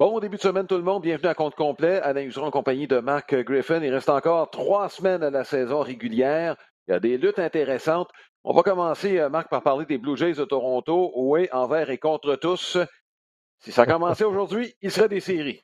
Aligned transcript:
Bon 0.00 0.18
début 0.18 0.38
de 0.38 0.40
semaine 0.40 0.66
tout 0.66 0.78
le 0.78 0.82
monde, 0.82 1.02
bienvenue 1.02 1.28
à 1.28 1.34
compte 1.34 1.54
complet. 1.54 2.00
Alain 2.00 2.22
Useron 2.22 2.46
en 2.46 2.50
compagnie 2.50 2.86
de 2.86 3.00
Marc 3.00 3.34
Griffin. 3.34 3.82
Il 3.82 3.92
reste 3.92 4.08
encore 4.08 4.48
trois 4.48 4.88
semaines 4.88 5.22
à 5.22 5.28
la 5.28 5.44
saison 5.44 5.80
régulière. 5.80 6.56
Il 6.88 6.92
y 6.92 6.94
a 6.94 7.00
des 7.00 7.18
luttes 7.18 7.38
intéressantes. 7.38 8.08
On 8.42 8.54
va 8.54 8.62
commencer, 8.62 9.18
euh, 9.18 9.28
Marc, 9.28 9.50
par 9.50 9.62
parler 9.62 9.84
des 9.84 9.98
Blue 9.98 10.16
Jays 10.16 10.32
de 10.32 10.44
Toronto. 10.46 11.12
Oui, 11.16 11.50
envers 11.52 11.90
et 11.90 11.98
contre 11.98 12.34
tous. 12.36 12.78
Si 13.58 13.72
ça 13.72 13.84
commençait 13.84 14.24
aujourd'hui, 14.24 14.74
il 14.80 14.90
serait 14.90 15.10
des 15.10 15.20
séries. 15.20 15.60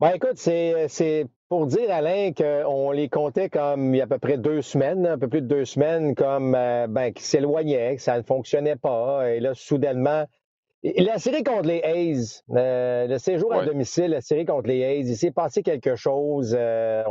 Ben, 0.00 0.10
écoute, 0.10 0.38
c'est 0.38 1.28
pour 1.48 1.68
dire, 1.68 1.88
Alain, 1.92 2.32
qu'on 2.32 2.90
les 2.90 3.08
comptait 3.08 3.48
comme 3.48 3.94
il 3.94 3.98
y 3.98 4.00
a 4.00 4.04
à 4.04 4.08
peu 4.08 4.18
près 4.18 4.38
deux 4.38 4.60
semaines, 4.60 5.06
un 5.06 5.18
peu 5.18 5.28
plus 5.28 5.42
de 5.42 5.46
deux 5.46 5.66
semaines, 5.66 6.16
comme 6.16 6.56
euh, 6.56 6.88
ben, 6.88 7.12
qui 7.12 7.22
s'éloignaient, 7.22 7.94
que 7.94 8.02
ça 8.02 8.18
ne 8.18 8.24
fonctionnait 8.24 8.74
pas. 8.74 9.30
Et 9.30 9.38
là, 9.38 9.54
soudainement, 9.54 10.26
la 10.84 11.18
série 11.18 11.42
contre 11.42 11.66
les 11.66 11.82
A's, 11.82 12.44
euh, 12.50 13.06
le 13.06 13.18
séjour 13.18 13.54
à 13.54 13.64
domicile, 13.64 14.10
la 14.10 14.20
série 14.20 14.44
contre 14.44 14.68
les 14.68 14.84
A's, 14.84 15.08
il 15.08 15.16
s'est 15.16 15.30
passé 15.30 15.62
quelque 15.62 15.96
chose. 15.96 16.54
Euh, 16.58 17.02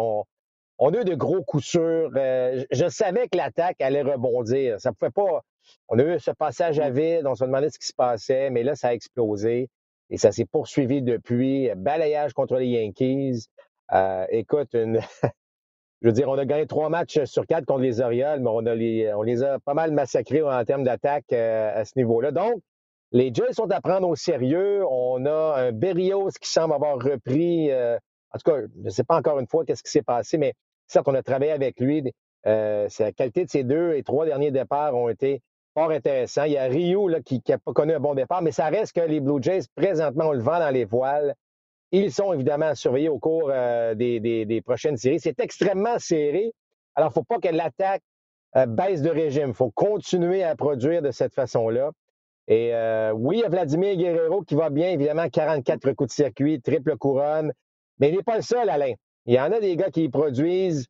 on, 0.78 0.94
a 0.94 1.02
eu 1.02 1.04
de 1.04 1.16
gros 1.16 1.42
coups 1.42 1.66
sûrs. 1.66 2.12
Euh, 2.16 2.64
je 2.72 2.88
savais 2.88 3.28
que 3.28 3.38
l'attaque 3.38 3.82
allait 3.82 4.04
rebondir. 4.04 4.80
Ça 4.80 4.92
pouvait 4.92 5.12
pas. 5.12 5.42
On 5.90 5.98
a 5.98 6.04
eu 6.04 6.20
ce 6.20 6.32
passage 6.32 6.80
à 6.80 6.92
mm. 6.92 6.94
vide, 6.94 7.26
on 7.26 7.34
se 7.34 7.46
demandait 7.46 7.72
ce 7.72 7.80
qui 7.80 7.88
se 7.88 7.94
passait, 7.94 8.52
mais 8.52 8.62
là, 8.62 8.76
ça 8.76 8.90
a 8.90 8.94
explosé 8.94 9.70
et 10.12 10.18
ça 10.18 10.32
s'est 10.32 10.46
poursuivi 10.46 11.02
depuis. 11.02 11.72
Balayage 11.76 12.34
contre 12.34 12.58
les 12.58 12.68
Yankees. 12.68 13.48
écoute, 14.30 14.74
une... 14.74 15.00
je 16.02 16.08
veux 16.08 16.14
dire, 16.14 16.30
on 16.30 16.38
a 16.38 16.46
gagné 16.46 16.68
trois 16.68 16.90
matchs 16.90 17.24
sur 17.24 17.48
quatre 17.48 17.66
contre 17.66 17.82
les 17.82 18.02
Orioles, 18.02 18.42
mais 18.42 18.50
on, 18.52 18.66
a 18.68 18.76
les, 18.76 19.12
on 19.16 19.24
les 19.24 19.42
a 19.42 19.58
pas 19.60 19.74
mal 19.74 19.92
massacrés 19.92 20.44
en 20.44 20.64
termes 20.64 20.84
d'attaque 20.84 21.34
à 21.34 21.84
ce 21.86 21.94
niveau-là. 21.96 22.32
Donc, 22.32 22.62
les 23.14 23.32
Jays 23.32 23.54
sont 23.54 23.70
à 23.72 23.80
prendre 23.80 24.10
au 24.10 24.16
sérieux. 24.16 24.84
On 24.90 25.26
a 25.28 25.56
un 25.58 25.72
Berrios 25.72 26.32
qui 26.42 26.50
semble 26.50 26.74
avoir 26.74 26.96
repris. 26.96 27.72
Euh, 27.72 27.96
en 28.32 28.40
tout 28.40 28.52
cas, 28.52 28.62
je 28.62 28.86
ne 28.86 28.90
sais 28.90 29.04
pas 29.04 29.16
encore 29.16 29.40
une 29.40 29.48
fois 29.48 29.64
qu'est-ce 29.64 29.84
qui 29.84 29.92
s'est 29.92 30.02
passé, 30.02 30.40
mais 30.40 30.56
certes, 30.88 31.08
on 31.08 31.14
a 31.14 31.22
travaillé 31.22 31.52
avec 31.52 31.80
lui. 31.80 32.12
Euh, 32.48 32.90
la 33.00 33.12
qualité 33.12 33.46
de 33.46 33.50
ces 33.52 33.64
deux 33.64 33.94
et 33.94 34.02
trois 34.02 34.26
derniers 34.26 34.50
départs 34.50 34.96
ont 34.96 35.10
été 35.10 35.42
fort 35.76 35.92
intéressants. 35.92 36.46
Il 36.46 36.54
y 36.54 36.58
a 36.58 36.64
Rio 36.64 37.08
qui 37.24 37.42
n'a 37.48 37.60
pas 37.60 37.72
connu 37.72 37.94
un 37.94 38.00
bon 38.00 38.16
départ, 38.16 38.42
mais 38.42 38.52
ça 38.52 38.66
reste 38.66 38.94
que 38.94 39.02
les 39.02 39.20
Blue 39.20 39.42
Jays, 39.42 39.62
présentement, 39.76 40.30
ont 40.30 40.34
le 40.34 40.42
vent 40.42 40.60
dans 40.60 40.72
les 40.72 40.86
voiles. 40.86 41.36
Ils 41.92 42.12
sont 42.12 42.34
évidemment 42.34 42.74
surveillés 42.74 43.10
au 43.10 43.20
cours 43.20 43.52
euh, 43.54 43.94
des, 43.94 44.62
prochaines 44.66 44.98
séries. 44.98 45.20
C'est 45.20 45.40
extrêmement 45.40 46.00
serré. 46.00 46.52
Alors, 46.96 47.10
il 47.10 47.12
ne 47.12 47.14
faut 47.14 47.24
pas 47.24 47.38
que 47.38 47.54
l'attaque 47.54 48.02
baisse 48.68 49.04
de 49.04 49.10
régime. 49.12 49.50
Il 49.50 49.54
faut 49.54 49.72
continuer 49.72 50.44
à 50.44 50.56
produire 50.56 51.04
de 51.04 51.12
cette 51.12 51.36
façon-là. 51.36 51.92
Et 52.48 52.74
euh, 52.74 53.14
oui, 53.14 53.38
il 53.38 53.42
y 53.42 53.44
a 53.46 53.50
Vladimir 53.50 53.96
Guerrero 53.96 54.42
qui 54.42 54.56
va 54.56 54.70
bien, 54.70 54.90
évidemment, 54.90 55.30
44 55.30 55.94
coups 55.94 56.10
de 56.10 56.14
circuit, 56.14 56.62
triple 56.62 56.98
couronne. 56.98 57.54
Mais 58.00 58.10
il 58.10 58.16
n'est 58.18 58.24
pas 58.24 58.36
le 58.36 58.42
seul, 58.42 58.70
Alain. 58.70 58.94
Il 59.26 59.34
y 59.34 59.40
en 59.40 59.52
a 59.52 59.60
des 59.60 59.76
gars 59.76 59.92
qui 59.92 60.10
produisent. 60.10 60.88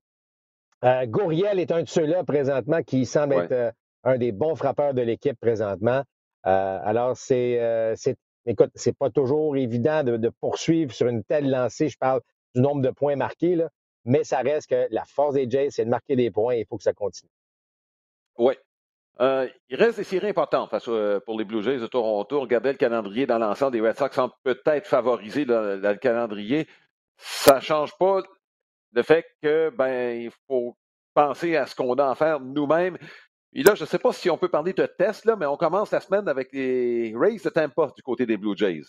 Euh, 0.84 1.06
Gouriel 1.06 1.60
est 1.60 1.72
un 1.72 1.84
de 1.84 1.88
ceux-là 1.88 2.24
présentement 2.24 2.82
qui 2.82 3.06
semble 3.06 3.36
être 3.36 3.52
euh, 3.52 3.72
un 4.04 4.18
des 4.18 4.32
bons 4.32 4.56
frappeurs 4.56 4.94
de 4.94 5.02
l'équipe 5.02 5.40
présentement. 5.40 6.04
alors, 6.44 7.16
c'est, 7.16 7.94
c'est, 7.96 8.18
écoute, 8.46 8.72
c'est 8.76 8.98
pas 8.98 9.10
toujours 9.10 9.56
évident 9.56 10.04
de, 10.04 10.30
poursuivre 10.42 10.92
sur 10.92 11.08
une 11.08 11.24
telle 11.24 11.50
lancée. 11.50 11.88
Je 11.88 11.98
parle 11.98 12.22
du 12.54 12.62
nombre 12.62 12.82
de 12.82 12.90
points 12.90 13.16
marqués, 13.16 13.56
là, 13.56 13.70
mais 14.04 14.26
ça 14.26 14.40
reste 14.40 14.70
que 14.70 14.88
la 14.92 15.06
force 15.06 15.36
des 15.36 15.50
Jays, 15.50 15.70
c'est 15.72 15.86
de 15.86 15.90
marquer 15.90 16.18
des 16.18 16.32
points 16.32 16.56
et 16.56 16.62
il 16.62 16.66
faut 16.66 16.78
que 16.78 16.84
ça 16.84 16.94
continue. 16.94 17.32
Oui, 18.38 18.56
euh, 19.22 19.48
il 19.70 19.76
reste 19.76 19.98
des 19.98 20.04
séries 20.04 20.30
importantes 20.30 20.74
euh, 20.88 21.20
pour 21.20 21.38
les 21.38 21.46
Blue 21.46 21.62
Jays 21.62 21.78
de 21.78 21.88
Toronto. 21.88 22.40
Regardez 22.40 22.72
le 22.72 22.78
calendrier 22.78 23.28
dans 23.28 23.38
l'ensemble. 23.38 23.74
des 23.74 23.82
Red 23.82 23.98
Sox 23.98 24.16
semblent 24.16 24.34
peut-être 24.44 24.88
favoriser 24.88 25.46
le, 25.46 25.78
le, 25.78 25.96
calendrier. 25.96 26.68
Ça 27.18 27.56
ne 27.56 27.62
change 27.62 27.96
pas 27.98 28.22
le 28.94 29.04
fait 29.04 29.26
que 29.42 29.70
ben 29.70 30.22
il 30.24 30.32
faut 30.48 30.76
penser 31.14 31.56
à 31.56 31.68
ce 31.68 31.76
qu'on 31.76 31.94
a 31.96 32.10
à 32.10 32.16
faire 32.16 32.40
nous-mêmes. 32.40 32.98
Et 33.54 33.62
là, 33.62 33.76
je 33.76 33.84
ne 33.84 33.88
sais 33.88 34.00
pas 34.00 34.14
si 34.14 34.32
on 34.32 34.38
peut 34.38 34.50
parler 34.50 34.74
de 34.74 34.86
test, 34.86 35.26
là, 35.26 35.36
mais 35.36 35.46
on 35.46 35.58
commence 35.58 35.92
la 35.92 36.00
semaine 36.00 36.28
avec 36.28 36.52
les 36.54 37.14
Rays 37.16 37.38
de 37.44 37.50
Tampa 37.50 37.92
du 37.96 38.02
côté 38.02 38.26
des 38.26 38.38
Blue 38.38 38.58
Jays. 38.58 38.82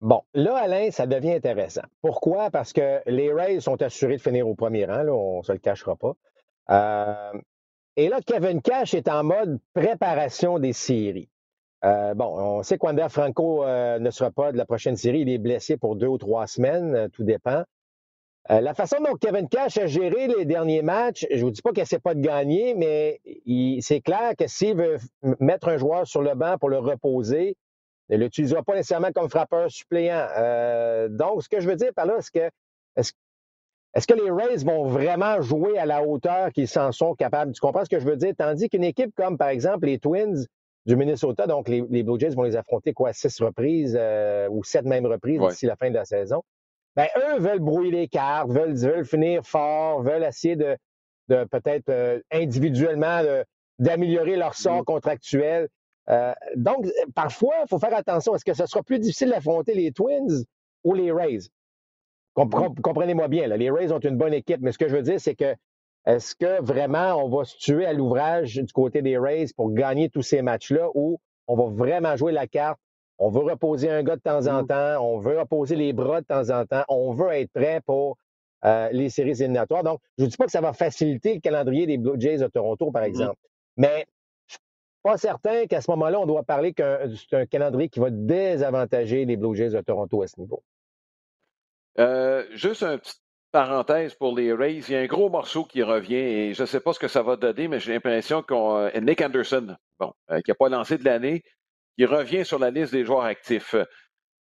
Bon, 0.00 0.22
là, 0.34 0.56
Alain, 0.56 0.90
ça 0.90 1.06
devient 1.06 1.34
intéressant. 1.34 1.84
Pourquoi? 2.00 2.50
Parce 2.50 2.72
que 2.72 3.00
les 3.06 3.32
Rays 3.32 3.60
sont 3.60 3.80
assurés 3.82 4.16
de 4.16 4.20
finir 4.20 4.48
au 4.48 4.56
premier 4.56 4.84
rang, 4.84 5.04
là, 5.04 5.12
on 5.12 5.38
ne 5.38 5.42
se 5.44 5.52
le 5.52 5.58
cachera 5.58 5.94
pas. 5.94 6.14
Euh, 6.70 7.40
et 7.96 8.08
là, 8.08 8.20
Kevin 8.24 8.62
Cash 8.62 8.94
est 8.94 9.08
en 9.08 9.24
mode 9.24 9.58
préparation 9.74 10.58
des 10.58 10.72
séries. 10.72 11.28
Euh, 11.84 12.14
bon, 12.14 12.26
on 12.26 12.62
sait 12.62 12.78
qu'Wander 12.78 13.08
Franco 13.10 13.64
euh, 13.64 13.98
ne 13.98 14.10
sera 14.10 14.30
pas 14.30 14.52
de 14.52 14.56
la 14.56 14.64
prochaine 14.64 14.96
série. 14.96 15.20
Il 15.20 15.28
est 15.28 15.38
blessé 15.38 15.76
pour 15.76 15.96
deux 15.96 16.06
ou 16.06 16.16
trois 16.16 16.46
semaines, 16.46 16.94
euh, 16.94 17.08
tout 17.08 17.24
dépend. 17.24 17.64
la 18.48 18.74
façon 18.74 18.96
dont 19.04 19.14
Kevin 19.14 19.48
Cash 19.48 19.78
a 19.78 19.86
géré 19.86 20.26
les 20.26 20.44
derniers 20.44 20.82
matchs, 20.82 21.26
je 21.30 21.36
ne 21.36 21.42
vous 21.42 21.50
dis 21.50 21.62
pas 21.62 21.72
qu'il 21.72 21.86
sait 21.86 21.98
pas 21.98 22.14
de 22.14 22.20
gagner, 22.20 22.74
mais 22.74 23.20
c'est 23.80 24.00
clair 24.00 24.34
que 24.36 24.46
s'il 24.46 24.76
veut 24.76 24.98
mettre 25.40 25.68
un 25.68 25.76
joueur 25.76 26.06
sur 26.06 26.22
le 26.22 26.34
banc 26.34 26.56
pour 26.58 26.68
le 26.68 26.78
reposer, 26.78 27.56
il 28.08 28.18
ne 28.18 28.24
l'utilisera 28.24 28.62
pas 28.62 28.74
nécessairement 28.74 29.12
comme 29.12 29.30
frappeur 29.30 29.70
suppléant. 29.70 30.26
donc, 31.10 31.42
ce 31.44 31.48
que 31.48 31.60
je 31.60 31.68
veux 31.68 31.76
dire 31.76 31.92
par 31.94 32.06
là, 32.06 32.16
c'est 32.20 32.32
que 32.32 32.50
est-ce 33.94 34.06
que 34.06 34.14
les 34.14 34.30
Rays 34.30 34.64
vont 34.64 34.86
vraiment 34.86 35.40
jouer 35.42 35.78
à 35.78 35.84
la 35.84 36.02
hauteur 36.02 36.50
qu'ils 36.52 36.68
s'en 36.68 36.92
sont 36.92 37.14
capables? 37.14 37.52
Tu 37.52 37.60
comprends 37.60 37.84
ce 37.84 37.90
que 37.90 38.00
je 38.00 38.06
veux 38.06 38.16
dire? 38.16 38.32
Tandis 38.36 38.68
qu'une 38.68 38.84
équipe 38.84 39.14
comme, 39.14 39.36
par 39.36 39.48
exemple, 39.48 39.86
les 39.86 39.98
Twins 39.98 40.46
du 40.86 40.96
Minnesota, 40.96 41.46
donc 41.46 41.68
les, 41.68 41.82
Blue 42.02 42.18
Jays 42.18 42.34
vont 42.34 42.42
les 42.42 42.56
affronter 42.56 42.92
quoi, 42.94 43.12
six 43.12 43.38
reprises 43.40 43.96
euh, 43.98 44.48
ou 44.50 44.64
sept 44.64 44.84
mêmes 44.84 45.06
reprises 45.06 45.40
d'ici 45.40 45.66
la 45.66 45.76
fin 45.76 45.90
de 45.90 45.94
la 45.94 46.04
saison? 46.04 46.42
Ben, 46.96 47.06
eux 47.16 47.38
veulent 47.38 47.60
brouiller 47.60 47.90
les 47.90 48.08
cartes, 48.08 48.50
veulent, 48.50 48.74
veulent 48.74 49.04
finir 49.04 49.44
fort, 49.44 50.02
veulent 50.02 50.24
essayer 50.24 50.56
de, 50.56 50.76
de 51.28 51.44
peut-être 51.44 51.88
euh, 51.88 52.20
individuellement 52.30 53.22
d'améliorer 53.78 54.36
leur 54.36 54.54
sort 54.54 54.82
mm. 54.82 54.84
contractuel. 54.84 55.68
Euh, 56.08 56.32
donc, 56.56 56.86
parfois, 57.14 57.54
il 57.62 57.68
faut 57.68 57.78
faire 57.78 57.94
attention. 57.94 58.34
Est-ce 58.34 58.44
que 58.44 58.54
ce 58.54 58.66
sera 58.66 58.82
plus 58.82 58.98
difficile 58.98 59.30
d'affronter 59.30 59.74
les 59.74 59.92
Twins 59.92 60.44
ou 60.84 60.94
les 60.94 61.12
Rays? 61.12 61.48
Comprenez-moi 62.34 63.28
bien, 63.28 63.46
les 63.46 63.70
Rays 63.70 63.92
ont 63.92 63.98
une 63.98 64.16
bonne 64.16 64.32
équipe, 64.32 64.60
mais 64.60 64.72
ce 64.72 64.78
que 64.78 64.88
je 64.88 64.96
veux 64.96 65.02
dire, 65.02 65.20
c'est 65.20 65.34
que 65.34 65.54
est-ce 66.06 66.34
que 66.34 66.60
vraiment 66.62 67.14
on 67.24 67.28
va 67.28 67.44
se 67.44 67.56
tuer 67.56 67.86
à 67.86 67.92
l'ouvrage 67.92 68.56
du 68.56 68.72
côté 68.72 69.02
des 69.02 69.18
Rays 69.18 69.46
pour 69.56 69.72
gagner 69.72 70.08
tous 70.08 70.22
ces 70.22 70.42
matchs-là 70.42 70.88
ou 70.94 71.20
on 71.46 71.56
va 71.56 71.66
vraiment 71.66 72.16
jouer 72.16 72.32
la 72.32 72.46
carte? 72.46 72.80
On 73.18 73.30
veut 73.30 73.42
reposer 73.42 73.88
un 73.88 74.02
gars 74.02 74.16
de 74.16 74.20
temps 74.20 74.46
en 74.48 74.64
mm. 74.64 74.66
temps, 74.66 74.98
on 75.00 75.18
veut 75.18 75.38
reposer 75.38 75.76
les 75.76 75.92
bras 75.92 76.20
de 76.20 76.26
temps 76.26 76.50
en 76.50 76.66
temps, 76.66 76.84
on 76.88 77.12
veut 77.12 77.30
être 77.32 77.52
prêt 77.52 77.80
pour 77.86 78.16
euh, 78.64 78.88
les 78.90 79.10
séries 79.10 79.42
éliminatoires. 79.42 79.84
Donc, 79.84 80.00
je 80.18 80.24
ne 80.24 80.28
dis 80.28 80.36
pas 80.36 80.46
que 80.46 80.50
ça 80.50 80.60
va 80.60 80.72
faciliter 80.72 81.34
le 81.34 81.40
calendrier 81.40 81.86
des 81.86 81.98
Blue 81.98 82.20
Jays 82.20 82.38
de 82.38 82.48
Toronto, 82.48 82.90
par 82.90 83.02
mm-hmm. 83.02 83.06
exemple, 83.06 83.38
mais 83.76 84.06
je 84.48 84.54
ne 84.54 84.58
suis 84.58 84.58
pas 85.04 85.16
certain 85.18 85.66
qu'à 85.66 85.80
ce 85.80 85.90
moment-là, 85.92 86.18
on 86.18 86.26
doit 86.26 86.42
parler 86.42 86.72
qu'un 86.72 86.98
c'est 87.14 87.36
un 87.36 87.46
calendrier 87.46 87.88
qui 87.88 88.00
va 88.00 88.10
désavantager 88.10 89.24
les 89.24 89.36
Blue 89.36 89.54
Jays 89.54 89.70
de 89.70 89.80
Toronto 89.82 90.22
à 90.22 90.26
ce 90.26 90.40
niveau. 90.40 90.64
Euh, 91.98 92.46
juste 92.52 92.82
une 92.82 92.98
petite 92.98 93.20
parenthèse 93.50 94.14
pour 94.14 94.36
les 94.36 94.52
Rays. 94.52 94.78
Il 94.88 94.90
y 94.90 94.96
a 94.96 95.00
un 95.00 95.06
gros 95.06 95.28
morceau 95.28 95.64
qui 95.64 95.82
revient 95.82 96.14
et 96.14 96.54
je 96.54 96.62
ne 96.62 96.66
sais 96.66 96.80
pas 96.80 96.92
ce 96.92 96.98
que 96.98 97.08
ça 97.08 97.22
va 97.22 97.36
donner, 97.36 97.68
mais 97.68 97.80
j'ai 97.80 97.92
l'impression 97.92 98.42
qu'on. 98.42 98.76
Euh, 98.76 99.00
Nick 99.00 99.20
Anderson, 99.20 99.76
bon, 99.98 100.12
euh, 100.30 100.40
qui 100.40 100.50
n'a 100.50 100.54
pas 100.54 100.68
lancé 100.68 100.98
de 100.98 101.04
l'année, 101.04 101.42
qui 101.98 102.06
revient 102.06 102.44
sur 102.44 102.58
la 102.58 102.70
liste 102.70 102.92
des 102.92 103.04
joueurs 103.04 103.24
actifs. 103.24 103.74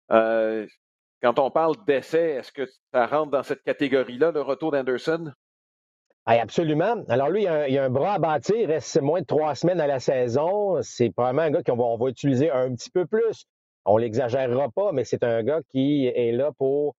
quand 0.10 1.40
on 1.40 1.52
parle 1.52 1.76
d'essai, 1.86 2.32
est-ce 2.32 2.52
que 2.52 2.66
ça 2.94 3.08
rentre 3.08 3.32
dans 3.32 3.44
cette 3.44 3.64
catégorie-là, 3.64 4.32
le 4.32 4.42
retour 4.42 4.72
d'Anderson? 4.72 5.34
absolument. 6.26 7.04
Alors 7.10 7.30
lui, 7.30 7.44
il 7.44 7.48
a, 7.48 7.82
a, 7.82 7.86
un 7.86 7.90
bras 7.90 8.14
à 8.14 8.20
bâtir, 8.20 8.56
il 8.56 8.68
reste 8.68 9.02
moins 9.02 9.22
de 9.22 9.26
trois 9.26 9.56
semaines 9.56 9.82
à 9.82 9.88
la 9.88 10.00
saison. 10.00 10.80
C'est 10.84 11.10
probablement 11.10 11.42
un 11.44 11.52
gars 11.52 11.64
qu'on 11.64 11.76
va, 11.76 11.98
va 11.98 12.10
utiliser 12.12 12.52
un 12.52 12.74
petit 12.76 12.92
peu 12.92 13.08
plus. 13.08 13.46
On 13.86 13.98
ne 13.98 14.02
l'exagérera 14.02 14.70
pas, 14.70 14.92
mais 14.92 15.04
c'est 15.06 15.24
un 15.24 15.42
gars 15.42 15.62
qui 15.72 16.06
est 16.06 16.32
là 16.32 16.52
pour 16.58 16.96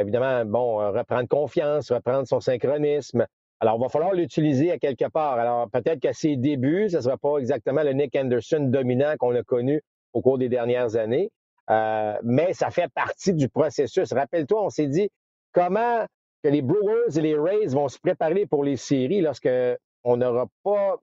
évidemment, 0.00 0.44
bon, 0.44 0.80
euh, 0.80 0.90
reprendre 0.90 1.28
confiance, 1.28 1.90
reprendre 1.92 2.26
son 2.26 2.40
synchronisme. 2.40 3.26
Alors, 3.60 3.76
il 3.78 3.82
va 3.82 3.88
falloir 3.88 4.12
l'utiliser 4.12 4.72
à 4.72 4.78
quelque 4.78 5.08
part. 5.08 5.38
Alors, 5.38 5.70
peut-être 5.70 6.00
qu'à 6.00 6.12
ses 6.12 6.36
débuts, 6.36 6.88
ce 6.90 6.96
ne 6.96 7.02
sera 7.02 7.16
pas 7.16 7.38
exactement 7.38 7.82
le 7.82 7.92
Nick 7.92 8.16
Anderson 8.16 8.60
dominant 8.60 9.14
qu'on 9.18 9.34
a 9.34 9.42
connu 9.42 9.82
au 10.12 10.20
cours 10.20 10.38
des 10.38 10.48
dernières 10.48 10.96
années, 10.96 11.30
euh, 11.70 12.14
mais 12.22 12.52
ça 12.54 12.70
fait 12.70 12.88
partie 12.92 13.34
du 13.34 13.48
processus. 13.48 14.12
Rappelle-toi, 14.12 14.64
on 14.64 14.68
s'est 14.68 14.88
dit 14.88 15.10
comment 15.52 16.04
que 16.42 16.48
les 16.48 16.60
Brewers 16.60 17.16
et 17.16 17.20
les 17.20 17.36
Rays 17.36 17.68
vont 17.68 17.88
se 17.88 17.98
préparer 17.98 18.46
pour 18.46 18.64
les 18.64 18.76
séries 18.76 19.20
lorsque 19.20 19.48
on 20.04 20.16
n'aura 20.16 20.46
pas, 20.64 20.96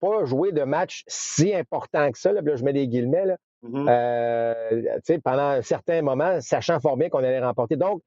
pas 0.00 0.24
joué 0.24 0.52
de 0.52 0.62
match 0.62 1.02
si 1.08 1.52
important 1.52 2.12
que 2.12 2.18
ça. 2.18 2.32
Là, 2.32 2.40
je 2.44 2.62
mets 2.62 2.72
des 2.72 2.86
guillemets. 2.86 3.26
Là. 3.26 3.36
Mm-hmm. 3.62 3.86
Euh, 3.88 5.18
pendant 5.24 5.48
un 5.48 5.62
certain 5.62 6.02
moment, 6.02 6.40
sachant 6.40 6.78
fort 6.80 6.96
bien 6.96 7.08
qu'on 7.08 7.18
allait 7.18 7.40
remporter. 7.40 7.76
Donc, 7.76 8.02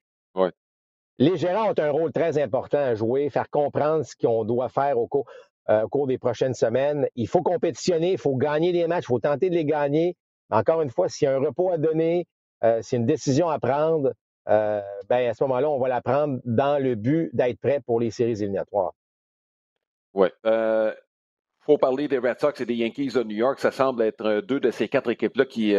les 1.17 1.37
gérants 1.37 1.69
ont 1.69 1.79
un 1.79 1.91
rôle 1.91 2.11
très 2.11 2.41
important 2.41 2.77
à 2.77 2.95
jouer, 2.95 3.29
faire 3.29 3.49
comprendre 3.49 4.05
ce 4.05 4.15
qu'on 4.15 4.45
doit 4.45 4.69
faire 4.69 4.97
au 4.97 5.07
cours, 5.07 5.25
euh, 5.69 5.83
au 5.83 5.89
cours 5.89 6.07
des 6.07 6.17
prochaines 6.17 6.53
semaines. 6.53 7.07
Il 7.15 7.27
faut 7.27 7.43
compétitionner, 7.43 8.13
il 8.13 8.17
faut 8.17 8.35
gagner 8.35 8.71
des 8.71 8.87
matchs, 8.87 9.03
il 9.03 9.07
faut 9.07 9.19
tenter 9.19 9.49
de 9.49 9.55
les 9.55 9.65
gagner. 9.65 10.15
Encore 10.49 10.81
une 10.81 10.89
fois, 10.89 11.09
s'il 11.09 11.27
y 11.27 11.29
a 11.29 11.35
un 11.35 11.39
repos 11.39 11.71
à 11.71 11.77
donner, 11.77 12.27
c'est 12.81 12.97
une 12.97 13.05
décision 13.05 13.49
à 13.49 13.59
prendre, 13.59 14.13
ben, 14.45 14.83
à 15.11 15.33
ce 15.33 15.43
moment-là, 15.43 15.69
on 15.69 15.79
va 15.79 15.87
la 15.87 16.01
prendre 16.01 16.39
dans 16.43 16.81
le 16.81 16.95
but 16.95 17.29
d'être 17.33 17.59
prêt 17.59 17.79
pour 17.85 17.99
les 17.99 18.11
séries 18.11 18.41
éliminatoires. 18.41 18.93
Oui. 20.13 20.27
Faut 21.71 21.77
parler 21.77 22.09
des 22.09 22.17
Red 22.17 22.37
Sox 22.37 22.59
et 22.59 22.65
des 22.65 22.75
Yankees 22.75 23.13
de 23.13 23.23
New 23.23 23.37
York. 23.37 23.57
Ça 23.61 23.71
semble 23.71 24.01
être 24.01 24.41
deux 24.41 24.59
de 24.59 24.71
ces 24.71 24.89
quatre 24.89 25.09
équipes-là 25.09 25.45
qui, 25.45 25.73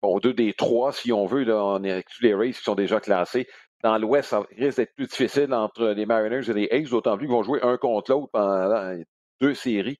bon, 0.00 0.20
deux 0.20 0.32
des 0.32 0.52
trois, 0.52 0.92
si 0.92 1.12
on 1.12 1.26
veut, 1.26 1.42
là, 1.42 1.56
on 1.56 1.80
tous 1.80 2.22
les 2.22 2.36
Rays 2.36 2.52
qui 2.52 2.62
sont 2.62 2.76
déjà 2.76 3.00
classés. 3.00 3.48
Dans 3.82 3.98
l'Ouest, 3.98 4.28
ça 4.28 4.44
risque 4.56 4.76
d'être 4.76 4.94
plus 4.94 5.08
difficile 5.08 5.52
entre 5.54 5.86
les 5.86 6.06
Mariners 6.06 6.48
et 6.48 6.52
les 6.52 6.68
A's, 6.70 6.88
d'autant 6.88 7.16
plus 7.16 7.26
qu'ils 7.26 7.34
vont 7.34 7.42
jouer 7.42 7.58
un 7.64 7.78
contre 7.78 8.12
l'autre 8.12 8.30
pendant 8.32 8.94
deux 9.40 9.54
séries. 9.54 9.98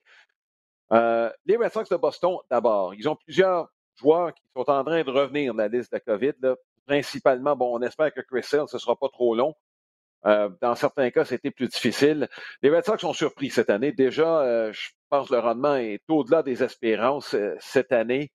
Euh, 0.92 1.32
les 1.46 1.56
Red 1.56 1.72
Sox 1.72 1.88
de 1.90 1.96
Boston, 1.96 2.36
d'abord, 2.48 2.94
ils 2.94 3.08
ont 3.08 3.16
plusieurs 3.16 3.66
joueurs 3.96 4.32
qui 4.32 4.44
sont 4.54 4.70
en 4.70 4.84
train 4.84 5.02
de 5.02 5.10
revenir 5.10 5.52
de 5.52 5.58
la 5.58 5.66
liste 5.66 5.92
de 5.92 5.98
COVID. 5.98 6.54
Principalement, 6.86 7.56
bon, 7.56 7.76
on 7.76 7.82
espère 7.82 8.14
que 8.14 8.20
Chris 8.20 8.46
Hill, 8.52 8.66
ce 8.68 8.76
ne 8.76 8.78
sera 8.78 8.94
pas 8.94 9.08
trop 9.08 9.34
long. 9.34 9.52
Euh, 10.26 10.50
dans 10.60 10.74
certains 10.74 11.10
cas, 11.10 11.24
c'était 11.24 11.50
plus 11.50 11.68
difficile. 11.68 12.28
Les 12.62 12.70
Red 12.70 12.84
Sox 12.84 13.00
sont 13.00 13.12
surpris 13.12 13.50
cette 13.50 13.70
année. 13.70 13.92
Déjà, 13.92 14.42
euh, 14.42 14.72
je 14.72 14.90
pense 15.08 15.28
que 15.28 15.34
le 15.34 15.40
rendement 15.40 15.76
est 15.76 16.02
au-delà 16.08 16.42
des 16.42 16.62
espérances 16.62 17.34
cette 17.58 17.92
année. 17.92 18.30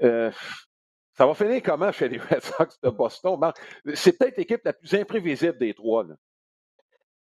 ça 0.00 1.26
va 1.26 1.34
finir 1.34 1.62
comment 1.62 1.92
chez 1.92 2.08
les 2.08 2.18
Red 2.30 2.42
Sox 2.42 2.80
de 2.82 2.90
Boston, 2.90 3.52
C'est 3.94 4.18
peut-être 4.18 4.36
l'équipe 4.36 4.64
la 4.64 4.72
plus 4.72 4.94
imprévisible 4.94 5.58
des 5.58 5.74
trois. 5.74 6.06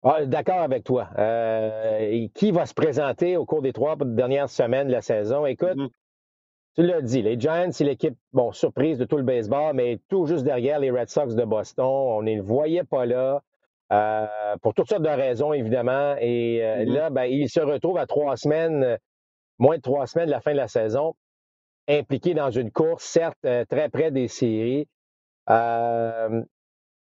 Ah, 0.03 0.25
d'accord 0.25 0.61
avec 0.61 0.83
toi. 0.83 1.09
Euh, 1.17 2.27
qui 2.33 2.51
va 2.51 2.65
se 2.65 2.73
présenter 2.73 3.37
au 3.37 3.45
cours 3.45 3.61
des 3.61 3.71
trois 3.71 3.95
dernières 3.99 4.49
semaines 4.49 4.87
de 4.87 4.91
la 4.91 5.01
saison? 5.01 5.45
Écoute, 5.45 5.75
mm-hmm. 5.75 5.89
Tu 6.75 6.83
l'as 6.83 7.01
dit, 7.01 7.21
les 7.21 7.39
Giants, 7.39 7.69
c'est 7.71 7.83
l'équipe, 7.83 8.17
bon, 8.33 8.51
surprise 8.51 8.97
de 8.97 9.05
tout 9.05 9.17
le 9.17 9.23
baseball, 9.23 9.73
mais 9.75 9.99
tout 10.09 10.25
juste 10.25 10.43
derrière 10.43 10.79
les 10.79 10.91
Red 10.91 11.09
Sox 11.09 11.35
de 11.35 11.43
Boston. 11.43 11.85
On 11.85 12.21
ne 12.21 12.27
les 12.27 12.39
voyait 12.39 12.83
pas 12.83 13.05
là. 13.05 13.41
Euh, 13.91 14.25
pour 14.61 14.73
toutes 14.73 14.87
sortes 14.87 15.01
de 15.01 15.09
raisons, 15.09 15.51
évidemment. 15.51 16.15
Et 16.19 16.63
euh, 16.63 16.85
mm-hmm. 16.85 16.93
là, 16.93 17.09
ben, 17.09 17.23
ils 17.25 17.49
se 17.49 17.59
retrouvent 17.59 17.97
à 17.97 18.07
trois 18.07 18.37
semaines, 18.37 18.97
moins 19.59 19.77
de 19.77 19.81
trois 19.81 20.07
semaines 20.07 20.27
de 20.27 20.31
la 20.31 20.39
fin 20.39 20.53
de 20.53 20.57
la 20.57 20.69
saison, 20.69 21.13
impliqués 21.89 22.33
dans 22.33 22.51
une 22.51 22.71
course, 22.71 23.03
certes, 23.03 23.45
très 23.69 23.89
près 23.89 24.11
des 24.11 24.29
séries. 24.29 24.87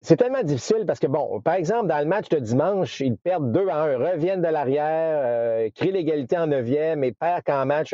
C'est 0.01 0.15
tellement 0.15 0.43
difficile 0.43 0.85
parce 0.87 0.99
que, 0.99 1.07
bon, 1.07 1.41
par 1.41 1.55
exemple, 1.55 1.87
dans 1.87 1.99
le 1.99 2.05
match 2.05 2.29
de 2.29 2.39
dimanche, 2.39 3.01
ils 3.01 3.17
perdent 3.17 3.51
2 3.51 3.67
à 3.67 3.83
1, 3.83 3.97
reviennent 3.97 4.41
de 4.41 4.47
l'arrière, 4.47 5.21
euh, 5.23 5.69
créent 5.75 5.91
l'égalité 5.91 6.37
en 6.37 6.47
neuvième 6.47 7.03
et 7.03 7.11
perdent 7.11 7.43
quand, 7.45 7.65
match, 7.65 7.93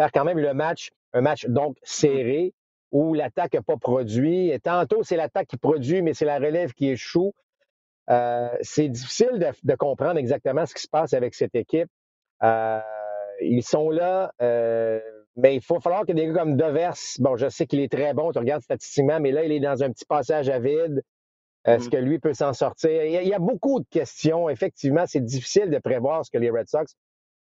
euh, 0.00 0.08
quand 0.12 0.24
même 0.24 0.38
le 0.38 0.54
match, 0.54 0.90
un 1.12 1.20
match 1.20 1.46
donc 1.46 1.76
serré 1.82 2.52
où 2.92 3.14
l'attaque 3.14 3.54
n'a 3.54 3.62
pas 3.62 3.76
produit. 3.76 4.50
Et 4.50 4.58
tantôt, 4.58 5.02
c'est 5.02 5.16
l'attaque 5.16 5.48
qui 5.48 5.56
produit, 5.56 6.02
mais 6.02 6.14
c'est 6.14 6.24
la 6.24 6.38
relève 6.38 6.72
qui 6.72 6.88
échoue. 6.88 7.32
Euh, 8.10 8.48
c'est 8.62 8.88
difficile 8.88 9.38
de, 9.38 9.46
de, 9.62 9.74
comprendre 9.76 10.18
exactement 10.18 10.66
ce 10.66 10.74
qui 10.74 10.82
se 10.82 10.88
passe 10.88 11.14
avec 11.14 11.34
cette 11.34 11.54
équipe. 11.54 11.88
Euh, 12.42 12.80
ils 13.40 13.62
sont 13.62 13.90
là, 13.90 14.32
euh, 14.42 15.00
mais 15.36 15.54
il 15.54 15.62
faut 15.62 15.80
falloir 15.80 16.04
que 16.04 16.12
des 16.12 16.26
gars 16.26 16.40
comme 16.40 16.56
Devers, 16.56 16.96
bon, 17.18 17.36
je 17.36 17.48
sais 17.48 17.66
qu'il 17.66 17.80
est 17.80 17.92
très 17.92 18.12
bon, 18.12 18.32
tu 18.32 18.38
regardes 18.38 18.62
statistiquement, 18.62 19.20
mais 19.20 19.30
là, 19.30 19.44
il 19.44 19.52
est 19.52 19.60
dans 19.60 19.82
un 19.82 19.90
petit 19.90 20.04
passage 20.04 20.48
à 20.48 20.58
vide. 20.58 21.02
Est-ce 21.66 21.86
mmh. 21.86 21.90
que 21.90 21.96
lui 21.98 22.18
peut 22.18 22.32
s'en 22.32 22.52
sortir? 22.52 23.04
Il 23.04 23.28
y, 23.28 23.34
a, 23.34 23.38
beaucoup 23.38 23.80
de 23.80 23.86
questions. 23.90 24.48
Effectivement, 24.48 25.04
c'est 25.06 25.20
difficile 25.20 25.70
de 25.70 25.78
prévoir 25.78 26.24
ce 26.24 26.30
que 26.30 26.38
les 26.38 26.50
Red 26.50 26.68
Sox 26.68 26.94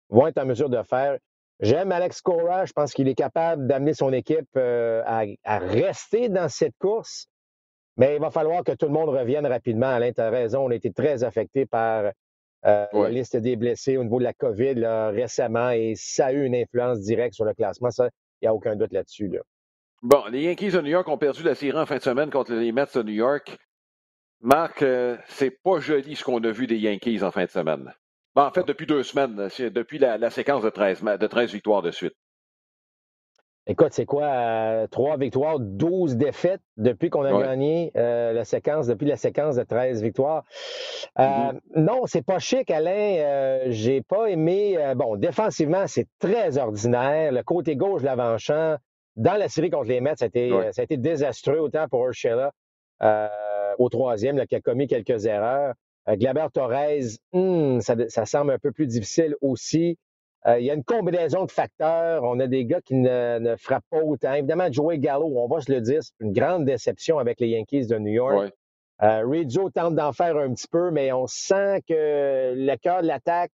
vont 0.09 0.27
être 0.27 0.37
en 0.37 0.45
mesure 0.45 0.69
de 0.69 0.81
faire. 0.83 1.17
J'aime 1.59 1.91
Alex 1.91 2.21
Cora. 2.21 2.65
Je 2.65 2.73
pense 2.73 2.93
qu'il 2.93 3.07
est 3.07 3.15
capable 3.15 3.67
d'amener 3.67 3.93
son 3.93 4.11
équipe 4.11 4.49
euh, 4.57 5.01
à, 5.05 5.59
rester 5.59 6.29
dans 6.29 6.49
cette 6.49 6.77
course. 6.77 7.27
Mais 7.97 8.15
il 8.15 8.21
va 8.21 8.29
falloir 8.29 8.63
que 8.63 8.73
tout 8.73 8.87
le 8.87 8.91
monde 8.91 9.09
revienne 9.09 9.45
rapidement. 9.45 9.87
Alain, 9.87 10.11
tu 10.11 10.21
as 10.21 10.29
raison. 10.29 10.65
On 10.65 10.71
a 10.71 10.75
été 10.75 10.91
très 10.91 11.23
affecté 11.23 11.65
par 11.65 12.11
euh, 12.65 12.85
la 12.91 13.09
liste 13.09 13.37
des 13.37 13.55
blessés 13.55 13.95
au 13.95 14.03
niveau 14.03 14.19
de 14.19 14.25
la 14.25 14.33
COVID 14.33 14.85
récemment 15.13 15.69
et 15.69 15.93
ça 15.95 16.27
a 16.27 16.31
eu 16.33 16.43
une 16.43 16.55
influence 16.55 16.99
directe 16.99 17.35
sur 17.35 17.45
le 17.45 17.53
classement. 17.53 17.91
Ça, 17.91 18.09
il 18.41 18.45
n'y 18.45 18.47
a 18.49 18.53
aucun 18.53 18.75
doute 18.75 18.91
là-dessus. 18.91 19.31
Bon, 20.01 20.25
les 20.29 20.43
Yankees 20.43 20.71
de 20.71 20.81
New 20.81 20.89
York 20.89 21.07
ont 21.07 21.17
perdu 21.17 21.43
la 21.43 21.55
série 21.55 21.77
en 21.77 21.85
fin 21.85 21.97
de 21.97 22.01
semaine 22.01 22.29
contre 22.29 22.53
les 22.53 22.71
Mets 22.71 22.85
de 22.93 23.03
New 23.03 23.13
York. 23.13 23.57
Marc, 24.41 24.81
euh, 24.81 25.17
c'est 25.27 25.49
pas 25.49 25.79
joli 25.79 26.15
ce 26.15 26.23
qu'on 26.23 26.43
a 26.43 26.51
vu 26.51 26.67
des 26.67 26.77
Yankees 26.77 27.23
en 27.23 27.31
fin 27.31 27.45
de 27.45 27.49
semaine. 27.49 27.93
En 28.35 28.51
fait, 28.51 28.67
depuis 28.67 28.85
deux 28.85 29.03
semaines, 29.03 29.35
depuis 29.73 29.97
la, 29.97 30.29
séquence 30.29 30.63
de 30.63 30.69
13, 30.69 31.03
de 31.03 31.27
13 31.27 31.53
victoires 31.53 31.81
de 31.81 31.91
suite. 31.91 32.13
Écoute, 33.67 33.93
c'est 33.93 34.05
quoi? 34.05 34.25
Euh, 34.25 34.87
trois 34.87 35.17
victoires, 35.17 35.59
12 35.59 36.17
défaites 36.17 36.61
depuis 36.77 37.09
qu'on 37.09 37.23
a 37.23 37.41
gagné 37.41 37.91
euh, 37.95 38.31
la 38.31 38.45
séquence, 38.45 38.85
depuis 38.85 39.07
la 39.07 39.15
séquence 39.15 39.55
de 39.55 39.63
13 39.63 40.03
victoires? 40.03 40.43
Mm-hmm. 41.17 41.59
Non, 41.77 42.05
c'est 42.05 42.21
pas 42.21 42.37
chic, 42.37 42.69
Alain. 42.69 43.61
J'ai 43.69 44.03
pas 44.03 44.27
aimé. 44.27 44.77
bon, 44.95 45.15
défensivement, 45.15 45.87
c'est 45.87 46.07
très 46.19 46.59
ordinaire. 46.59 47.31
Le 47.31 47.41
côté 47.41 47.75
gauche 47.75 48.01
de 48.01 48.05
l'avant-champ, 48.05 48.75
dans 49.15 49.33
la 49.33 49.47
série 49.47 49.71
contre 49.71 49.87
les 49.87 50.01
Mets, 50.01 50.17
ça 50.17 50.25
a 50.25 50.27
été, 50.27 50.51
ça 50.71 50.81
a 50.81 50.83
été 50.83 50.97
désastreux 50.97 51.57
autant 51.57 51.87
pour 51.87 52.05
Urshela 52.05 52.51
au 53.79 53.89
troisième, 53.89 54.37
là, 54.37 54.45
qui 54.45 54.55
a 54.55 54.61
commis 54.61 54.87
quelques 54.87 55.25
erreurs. 55.25 55.73
Euh, 56.07 56.15
Glaber 56.15 56.47
Torres, 56.53 57.17
hmm, 57.33 57.79
ça, 57.79 58.25
semble 58.25 58.51
un 58.51 58.59
peu 58.59 58.71
plus 58.71 58.87
difficile 58.87 59.35
aussi. 59.41 59.97
Euh, 60.45 60.59
il 60.59 60.65
y 60.65 60.69
a 60.69 60.75
une 60.75 60.83
combinaison 60.83 61.45
de 61.45 61.51
facteurs. 61.51 62.23
On 62.23 62.39
a 62.39 62.47
des 62.47 62.65
gars 62.65 62.81
qui 62.81 62.95
ne, 62.95 63.55
frappent 63.57 63.85
pas 63.89 64.01
autant. 64.01 64.33
Évidemment, 64.33 64.71
Joey 64.71 64.99
Gallo, 64.99 65.33
on 65.35 65.47
va 65.47 65.61
se 65.61 65.71
le 65.71 65.81
dire, 65.81 66.03
c'est 66.03 66.13
une 66.19 66.33
grande 66.33 66.65
déception 66.65 67.17
avec 67.17 67.39
les 67.39 67.49
Yankees 67.49 67.87
de 67.87 67.97
New 67.97 68.13
York. 68.13 68.53
Euh, 69.03 69.43
tente 69.73 69.95
d'en 69.95 70.13
faire 70.13 70.37
un 70.37 70.53
petit 70.53 70.67
peu, 70.67 70.91
mais 70.91 71.11
on 71.11 71.27
sent 71.27 71.81
que 71.87 72.53
le 72.55 72.75
cœur 72.77 73.01
de 73.01 73.07
l'attaque, 73.07 73.51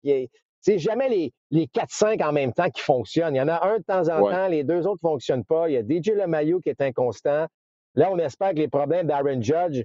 c'est 0.60 0.78
jamais 0.78 1.08
les, 1.08 1.32
les 1.50 1.66
4-5 1.66 2.24
en 2.24 2.32
même 2.32 2.52
temps 2.52 2.70
qui 2.70 2.80
fonctionnent. 2.80 3.34
Il 3.34 3.38
y 3.38 3.42
en 3.42 3.48
a 3.48 3.64
un 3.68 3.78
de 3.78 3.84
temps 3.84 4.08
en 4.08 4.28
temps, 4.28 4.48
les 4.48 4.64
deux 4.64 4.86
autres 4.86 5.00
ne 5.04 5.08
fonctionnent 5.10 5.44
pas. 5.44 5.68
Il 5.68 5.74
y 5.74 5.76
a 5.76 5.82
DJ 5.82 6.16
Lemaillot 6.16 6.60
qui 6.60 6.70
est 6.70 6.80
inconstant. 6.80 7.46
Là, 7.94 8.10
on 8.10 8.18
espère 8.18 8.50
que 8.50 8.56
les 8.56 8.68
problèmes 8.68 9.06
d'Aaron 9.06 9.40
Judge 9.40 9.82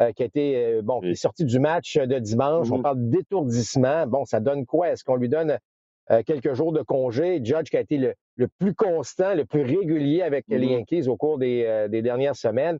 euh, 0.00 0.10
qui 0.10 0.24
a 0.24 0.26
été 0.26 0.56
euh, 0.56 0.82
bon, 0.82 1.00
qui 1.00 1.10
est 1.10 1.14
sorti 1.14 1.44
du 1.44 1.60
match 1.60 1.96
de 1.96 2.18
dimanche. 2.18 2.68
On 2.72 2.78
mm-hmm. 2.78 2.82
parle 2.82 3.10
d'étourdissement. 3.10 4.08
Bon, 4.08 4.24
ça 4.24 4.40
donne 4.40 4.66
quoi? 4.66 4.88
Est-ce 4.88 5.04
qu'on 5.04 5.14
lui 5.14 5.28
donne 5.28 5.56
euh, 6.10 6.22
quelques 6.26 6.52
jours 6.54 6.72
de 6.72 6.82
congé? 6.82 7.40
Judge 7.44 7.70
qui 7.70 7.76
a 7.76 7.80
été 7.80 7.98
le, 7.98 8.48
plus 8.58 8.74
constant, 8.74 9.34
le 9.34 9.44
plus 9.44 9.62
régulier 9.62 10.22
avec 10.22 10.46
les 10.48 10.58
mm-hmm. 10.58 10.72
Yankees 10.72 11.08
au 11.08 11.16
cours 11.16 11.38
des, 11.38 11.88
dernières 12.02 12.34
semaines. 12.34 12.78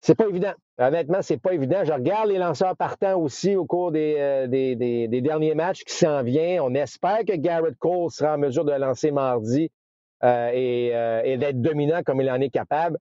C'est 0.00 0.14
pas 0.14 0.28
évident. 0.28 0.52
Honnêtement, 0.78 1.20
c'est 1.20 1.38
pas 1.38 1.52
évident. 1.52 1.84
Je 1.84 1.92
regarde 1.92 2.28
les 2.28 2.38
lanceurs 2.38 2.76
partants 2.76 3.20
aussi 3.20 3.56
au 3.56 3.66
cours 3.66 3.90
des, 3.90 4.46
des, 4.48 5.20
derniers 5.20 5.56
matchs 5.56 5.82
qui 5.82 5.94
s'en 5.94 6.22
vient. 6.22 6.62
On 6.62 6.74
espère 6.74 7.24
que 7.26 7.34
Garrett 7.34 7.76
Cole 7.76 8.12
sera 8.12 8.36
en 8.36 8.38
mesure 8.38 8.64
de 8.64 8.70
lancer 8.70 9.10
mardi 9.10 9.68
et, 10.22 10.86
et 11.24 11.36
d'être 11.38 11.60
dominant 11.60 12.04
comme 12.04 12.20
il 12.20 12.30
en 12.30 12.40
est 12.40 12.50
capable. 12.50 12.98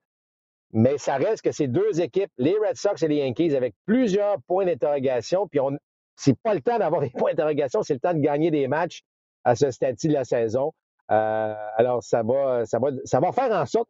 Mais 0.73 0.97
ça 0.97 1.15
reste 1.15 1.43
que 1.43 1.51
ces 1.51 1.67
deux 1.67 2.01
équipes, 2.01 2.31
les 2.37 2.53
Red 2.53 2.75
Sox 2.75 3.01
et 3.01 3.07
les 3.07 3.17
Yankees, 3.17 3.55
avec 3.55 3.73
plusieurs 3.85 4.41
points 4.47 4.65
d'interrogation. 4.65 5.47
Puis 5.47 5.59
on, 5.59 5.77
c'est 6.15 6.37
pas 6.39 6.53
le 6.53 6.61
temps 6.61 6.77
d'avoir 6.77 7.01
des 7.03 7.09
points 7.09 7.31
d'interrogation, 7.31 7.83
c'est 7.83 7.93
le 7.93 7.99
temps 7.99 8.13
de 8.13 8.19
gagner 8.19 8.51
des 8.51 8.67
matchs 8.67 9.03
à 9.43 9.55
ce 9.55 9.71
stade-ci 9.71 10.09
de 10.09 10.13
la 10.13 10.25
saison. 10.25 10.73
Euh, 11.09 11.55
alors 11.77 12.03
ça 12.03 12.21
va, 12.21 12.65
ça 12.65 12.79
va, 12.79 12.89
ça 13.05 13.19
va 13.19 13.31
faire 13.31 13.51
en 13.51 13.65
sorte 13.65 13.89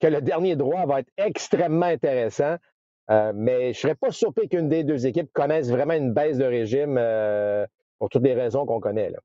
que 0.00 0.06
le 0.06 0.22
dernier 0.22 0.56
droit 0.56 0.86
va 0.86 1.00
être 1.00 1.10
extrêmement 1.18 1.86
intéressant. 1.86 2.56
Euh, 3.10 3.32
mais 3.34 3.72
je 3.72 3.80
serais 3.80 3.94
pas 3.94 4.10
surpris 4.10 4.48
qu'une 4.48 4.68
des 4.68 4.82
deux 4.82 5.06
équipes 5.06 5.30
connaisse 5.32 5.70
vraiment 5.70 5.94
une 5.94 6.12
baisse 6.12 6.38
de 6.38 6.44
régime 6.44 6.96
euh, 6.98 7.64
pour 7.98 8.08
toutes 8.08 8.24
les 8.24 8.34
raisons 8.34 8.66
qu'on 8.66 8.80
connaît. 8.80 9.10
Là. 9.10 9.18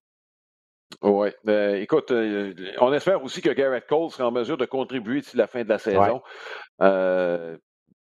Oui. 1.02 1.30
Ben, 1.44 1.76
écoute, 1.76 2.12
euh, 2.12 2.54
on 2.80 2.94
espère 2.94 3.24
aussi 3.24 3.42
que 3.42 3.50
Garrett 3.50 3.86
Cole 3.88 4.12
sera 4.12 4.28
en 4.28 4.32
mesure 4.32 4.58
de 4.58 4.66
contribuer 4.66 5.22
d'ici 5.22 5.38
la 5.38 5.48
fin 5.48 5.64
de 5.64 5.70
la 5.70 5.78
saison. 5.78 6.22
Euh, 6.82 7.58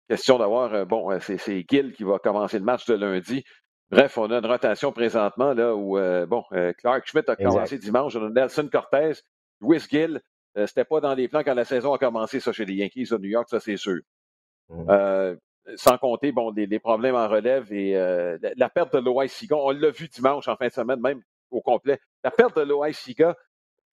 question 0.09 0.37
d'avoir, 0.37 0.73
euh, 0.73 0.85
bon, 0.85 1.09
c'est 1.19 1.65
Gill 1.69 1.93
qui 1.93 2.03
va 2.03 2.19
commencer 2.19 2.59
le 2.59 2.65
match 2.65 2.85
de 2.85 2.93
lundi. 2.93 3.43
Bref, 3.89 4.17
on 4.17 4.31
a 4.31 4.37
une 4.37 4.45
rotation 4.45 4.91
présentement 4.91 5.53
là 5.53 5.75
où, 5.75 5.97
bon, 6.27 6.43
Clark 6.77 7.05
Schmidt 7.07 7.29
a 7.29 7.35
commencé 7.35 7.77
dimanche, 7.77 8.15
on 8.15 8.27
a 8.27 8.29
Nelson 8.29 8.69
Cortez, 8.71 9.13
Louis 9.59 9.79
Gill. 9.79 10.21
C'était 10.65 10.85
pas 10.85 11.01
dans 11.01 11.13
les 11.13 11.27
plans 11.27 11.43
quand 11.43 11.53
la 11.53 11.65
saison 11.65 11.93
a 11.93 11.97
commencé, 11.97 12.39
ça, 12.39 12.51
chez 12.51 12.65
les 12.65 12.75
Yankees 12.75 13.07
de 13.11 13.17
New 13.17 13.29
York, 13.29 13.47
ça, 13.49 13.59
c'est 13.59 13.77
sûr. 13.77 13.99
Mmh. 14.69 15.35
sans 15.75 15.97
compter, 15.97 16.31
bon, 16.31 16.53
les, 16.55 16.79
problèmes 16.79 17.15
en 17.15 17.27
relève 17.27 17.73
et 17.73 17.93
la, 18.55 18.69
perte 18.69 18.93
de 18.93 18.99
Loïs 18.99 19.31
Sigon. 19.31 19.59
On 19.61 19.71
l'a 19.71 19.89
vu 19.89 20.07
dimanche 20.07 20.47
en 20.47 20.55
fin 20.55 20.67
de 20.67 20.71
semaine, 20.71 21.01
même 21.01 21.21
au 21.51 21.61
complet. 21.61 21.99
La 22.23 22.31
perte 22.31 22.57
de 22.57 22.63
Loïs 22.63 22.97
Siga 22.97 23.35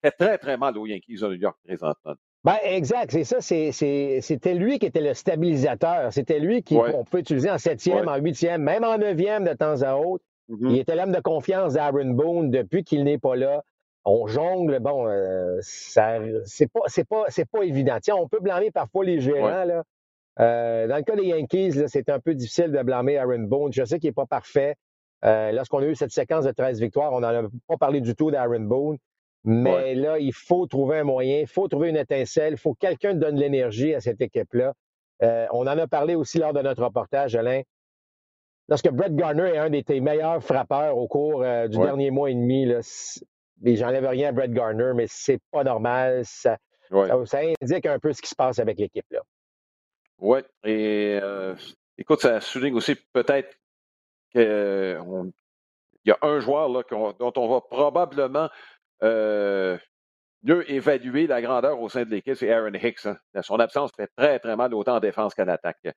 fait 0.03 0.13
très, 0.13 0.39
très 0.39 0.57
mal 0.57 0.77
aux 0.79 0.87
Yankees 0.87 1.19
de 1.21 1.29
New 1.29 1.35
York 1.35 1.57
présentement. 1.65 2.15
Ben, 2.45 2.57
exact, 2.65 3.11
c'est 3.11 3.25
ça. 3.25 3.41
C'était 3.41 4.55
lui 4.55 4.79
qui 4.79 4.87
était 4.87 5.01
le 5.01 5.13
stabilisateur. 5.15 6.13
C'était 6.13 6.39
lui 6.39 6.63
qu'on 6.63 7.05
peut 7.05 7.19
utiliser 7.19 7.51
en 7.51 7.59
septième, 7.59 8.09
en 8.09 8.17
huitième, 8.17 8.63
même 8.63 8.85
en 8.85 8.97
neuvième 8.97 9.45
de 9.45 9.53
temps 9.55 9.83
à 9.83 9.97
autre. 9.97 10.25
Mm-hmm. 10.49 10.71
Il 10.71 10.79
était 10.79 10.95
l'homme 10.95 11.13
de 11.13 11.21
confiance 11.21 11.75
d'Aaron 11.75 12.11
Boone 12.11 12.51
depuis 12.51 12.85
qu'il 12.85 13.05
n'est 13.05 13.19
pas 13.19 13.37
là. 13.37 13.63
on 14.05 14.27
jongle, 14.29 14.79
bon, 14.79 15.07
euh, 15.09 15.59
ça, 15.61 16.21
c'est 16.45 16.69
pas, 16.69 17.27
pas 17.53 17.63
évident. 17.65 17.99
Tiens, 18.01 18.15
on 18.17 18.29
peut 18.29 18.41
blâmer 18.41 18.71
parfois 18.71 19.05
les 19.05 19.21
gérants, 19.21 19.65
là. 19.65 19.83
Euh, 20.41 20.87
dans 20.87 20.97
le 20.97 21.03
cas 21.03 21.17
des 21.17 21.27
Yankees, 21.27 21.89
c'est 21.89 22.09
un 22.09 22.21
peu 22.21 22.35
difficile 22.35 22.71
de 22.71 22.83
blâmer 22.83 23.19
Aaron 23.19 23.41
Boone. 23.41 23.73
Je 23.73 23.85
sais 23.85 23.99
qu'il 23.99 24.09
n'est 24.09 24.15
pas 24.15 24.27
parfait. 24.27 24.77
Euh, 25.25 25.53
lorsqu'on 25.53 25.79
a 25.79 25.87
eu 25.87 25.95
cette 25.95 26.13
séquence 26.13 26.45
de 26.45 26.53
13 26.53 26.81
victoires, 26.81 27.13
on 27.13 27.21
n'en 27.21 27.29
a 27.29 27.49
pas 27.67 27.77
parlé 27.77 28.01
du 28.01 28.15
tout 28.15 28.31
d'Aaron 28.31 28.61
Boone. 28.61 28.99
Mais 29.45 29.95
là, 29.95 30.19
il 30.19 30.33
faut 30.35 30.67
trouver 30.67 30.99
un 30.99 31.05
moyen, 31.05 31.41
il 31.41 31.47
faut 31.47 31.69
trouver 31.69 31.89
une 31.89 31.97
étincelle, 31.97 32.55
il 32.55 32.59
faut 32.59 32.75
que 32.75 32.81
quelqu'un 32.81 33.15
donne 33.15 33.37
l'énergie 33.37 33.95
à 33.95 34.01
cette 34.01 34.21
équipe-là. 34.21 34.75
Euh, 35.23 35.47
on 35.53 35.63
en 35.63 35.79
a 35.79 35.87
parlé 35.87 36.15
aussi 36.15 36.39
lors 36.39 36.53
de 36.53 36.61
notre 36.61 36.85
reportage, 36.85 37.35
Alain. 37.35 37.63
Lorsque 38.69 38.91
Brett 38.91 39.15
Garner 39.15 39.55
est 39.55 39.59
un 39.59 39.71
des 39.71 39.83
tes 39.83 40.01
meilleurs 40.01 40.43
frappeurs 40.43 40.99
au 40.99 41.09
cours 41.09 41.41
du 41.41 41.79
dernier 41.79 42.11
mois 42.11 42.31
et 42.31 42.35
demi, 42.35 42.67
là, 42.67 42.83
et 43.65 43.77
j'enlève 43.77 44.07
rien 44.07 44.29
à 44.29 44.33
Brett 44.33 44.53
Garner, 44.53 44.93
mais 44.95 45.07
c'est 45.09 45.41
pas 45.51 45.65
normal. 45.65 46.23
Ça, 46.25 46.59
ça, 47.25 47.39
indique 47.63 47.87
un 47.87 47.99
peu 47.99 48.13
ce 48.13 48.23
qui 48.23 48.29
se 48.29 48.35
passe 48.35 48.59
avec 48.59 48.79
l'équipe. 48.79 49.07
là. 49.11 49.21
Oui, 50.19 50.41
et 50.65 51.19
euh, 51.23 51.55
écoute, 51.97 52.21
ça 52.21 52.41
souligne 52.41 52.75
aussi 52.75 52.97
peut-être 53.13 53.57
euh, 54.37 55.01
y 56.05 56.11
a 56.11 56.19
un 56.23 56.41
joueur 56.41 56.69
dont 57.19 57.33
on 57.37 57.49
va 57.49 57.61
probablement 57.61 58.49
euh, 59.03 59.77
mieux 60.43 60.71
évaluer 60.71 61.27
la 61.27 61.43
grandeur 61.43 61.81
au 61.81 61.89
sein 61.89 62.05
de 62.05 62.11
l'équipe, 62.11 62.35
c'est 62.35 62.53
Aaron 62.53 62.75
Hicks. 62.75 63.07
Hein. 63.07 63.17
Son 63.43 63.59
absence 63.61 63.91
fait 63.97 64.09
très, 64.17 64.39
très 64.39 64.57
mal 64.57 64.75
autant 64.75 64.97
en 64.97 65.01
défense 65.01 65.35
qu'en 65.35 65.49
attaque. 65.49 65.89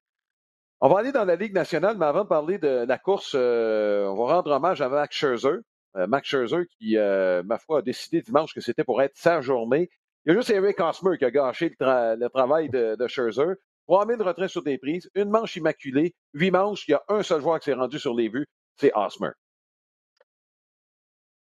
On 0.79 0.89
va 0.89 0.99
aller 0.99 1.11
dans 1.11 1.25
la 1.25 1.35
Ligue 1.35 1.53
nationale, 1.53 1.97
mais 1.97 2.07
avant 2.07 2.23
de 2.23 2.29
parler 2.29 2.57
de 2.57 2.85
la 2.87 2.97
course, 2.97 3.35
on 3.35 4.15
va 4.15 4.35
rendre 4.35 4.51
hommage 4.51 4.81
à 4.81 4.89
Max 4.89 5.15
Scherzer. 5.15 5.59
Max 5.93 6.27
Scherzer 6.27 6.65
qui, 6.79 6.97
ma 6.97 7.57
foi, 7.59 7.79
a 7.79 7.81
décidé 7.81 8.21
dimanche 8.21 8.53
que 8.53 8.61
c'était 8.61 8.83
pour 8.83 9.01
être 9.01 9.15
sa 9.15 9.41
journée. 9.41 9.89
Il 10.25 10.29
y 10.29 10.35
a 10.35 10.39
juste 10.39 10.49
Eric 10.49 10.79
Hosmer 10.79 11.17
qui 11.17 11.25
a 11.25 11.31
gâché 11.31 11.75
le, 11.79 12.27
travail 12.29 12.69
de, 12.69 12.95
de 12.95 13.07
Scherzer. 13.07 13.55
3000 13.87 14.21
retraits 14.21 14.49
sur 14.49 14.63
des 14.63 14.77
prises, 14.77 15.09
une 15.15 15.29
manche 15.29 15.55
immaculée, 15.55 16.13
huit 16.33 16.51
manches, 16.51 16.87
il 16.87 16.91
y 16.91 16.93
a 16.93 17.03
un 17.09 17.23
seul 17.23 17.41
joueur 17.41 17.59
qui 17.59 17.65
s'est 17.65 17.73
rendu 17.73 17.99
sur 17.99 18.13
les 18.13 18.29
buts, 18.29 18.47
c'est 18.77 18.91
Osmer. 18.95 19.31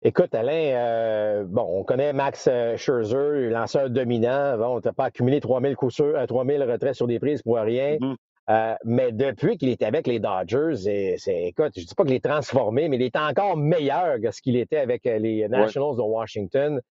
Écoute, 0.04 0.34
Alain, 0.34 0.52
euh, 0.52 1.44
bon, 1.46 1.62
on 1.62 1.84
connaît 1.84 2.12
Max 2.12 2.48
euh, 2.52 2.76
Scherzer, 2.76 3.52
lanceur 3.52 3.88
dominant. 3.92 4.58
Bon, 4.58 4.78
on 4.78 4.82
t'a 4.82 4.94
pas 4.94 5.06
accumulé 5.06 5.40
3000 5.40 5.76
coups 5.76 5.94
sûrs, 5.94 6.26
3000 6.28 6.64
retraits 6.64 6.96
sur 6.96 7.06
des 7.06 7.20
prises 7.20 7.44
pour 7.44 7.58
rien. 7.58 7.98
Mm-hmm. 7.98 8.16
Euh, 8.50 8.76
mais 8.84 9.12
depuis 9.12 9.60
qu'il 9.60 9.70
était 9.70 9.86
avec 9.86 10.08
les 10.08 10.20
Dodgers, 10.20 11.18
c'est, 11.20 11.44
écoute, 11.44 11.74
je 11.78 11.86
dis 11.86 11.94
pas 11.94 12.04
qu'il 12.04 12.16
est 12.16 12.26
transformé, 12.26 12.90
mais 12.90 12.98
il 12.98 13.04
est 13.04 13.16
encore 13.16 13.56
meilleur 13.56 14.20
que 14.20 14.32
ce 14.32 14.42
qu'il 14.42 14.56
était 14.56 14.78
avec 14.78 15.04
les 15.06 15.48
Nationals 15.48 15.96
de 15.96 16.02
Washington. 16.02 16.82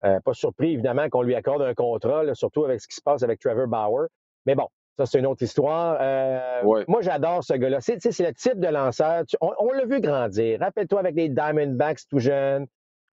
pas 0.00 0.32
surpris, 0.32 0.72
évidemment, 0.72 1.10
qu'on 1.10 1.20
lui 1.20 1.34
accorde 1.34 1.60
un 1.60 1.74
contrat, 1.74 2.22
surtout 2.34 2.64
avec 2.64 2.80
ce 2.80 2.88
qui 2.88 2.94
se 2.94 3.02
passe 3.02 3.22
avec 3.22 3.38
Trevor 3.38 3.66
Bauer. 3.66 4.06
Mais 4.46 4.54
bon, 4.54 4.68
ça, 4.96 5.04
c'est 5.04 5.18
une 5.18 5.26
autre 5.26 5.42
histoire. 5.42 5.98
Euh, 6.00 6.84
moi, 6.88 7.02
j'adore 7.02 7.44
ce 7.44 7.52
gars-là. 7.52 7.80
C'est, 7.80 7.96
le 7.96 8.32
type 8.32 8.58
de 8.58 8.68
lanceur. 8.68 9.24
on, 9.40 9.72
l'a 9.72 9.84
vu 9.84 10.00
grandir. 10.00 10.60
Rappelle-toi 10.60 11.00
avec 11.00 11.14
les 11.14 11.28
Diamondbacks 11.28 12.08
tout 12.08 12.18
jeunes, 12.18 12.66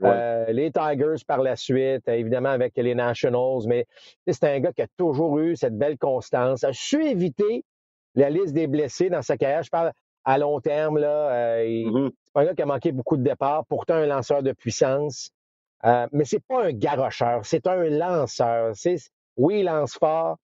euh, 0.04 0.46
les 0.48 0.72
Tigers 0.72 1.24
par 1.28 1.42
la 1.42 1.58
suite, 1.58 2.08
évidemment 2.08 2.50
avec 2.50 2.78
les 2.78 2.96
Nationals. 2.96 3.68
Mais 3.68 3.86
c'est 4.28 4.46
un 4.46 4.60
gars 4.60 4.72
qui 4.72 4.82
a 4.82 4.88
toujours 4.98 5.40
eu 5.40 5.58
cette 5.58 5.78
belle 5.78 5.98
constance. 5.98 6.63
A 6.63 6.72
su 6.72 7.06
éviter 7.06 7.66
la 8.16 8.30
liste 8.30 8.54
des 8.54 8.68
blessés 8.68 9.10
dans 9.10 9.22
sa 9.22 9.36
carrière. 9.36 9.63
Je 9.63 9.70
parle 9.70 9.92
à 10.24 10.38
long 10.38 10.62
terme. 10.62 11.00
Là, 11.00 11.32
euh, 11.32 11.63
mm-hmm. 11.66 12.12
C'est 12.24 12.34
pas 12.34 12.42
un 12.42 12.46
gars 12.46 12.54
qui 12.54 12.62
a 12.62 12.66
manqué 12.66 12.92
beaucoup 12.94 13.18
de 13.18 13.24
départs. 13.24 13.66
Pourtant, 13.66 13.96
un 13.96 14.06
lanceur 14.06 14.42
de 14.42 14.54
puissance. 14.54 15.32
mais 15.84 16.24
c'est 16.24 16.44
pas 16.48 16.63
un 16.63 16.72
garocheur. 16.72 17.46
C'est 17.46 17.68
un 17.68 17.84
lanceur. 17.90 18.74
oui, 19.36 19.60
il 19.60 19.66
lance 19.66 19.96
fort 19.96 20.38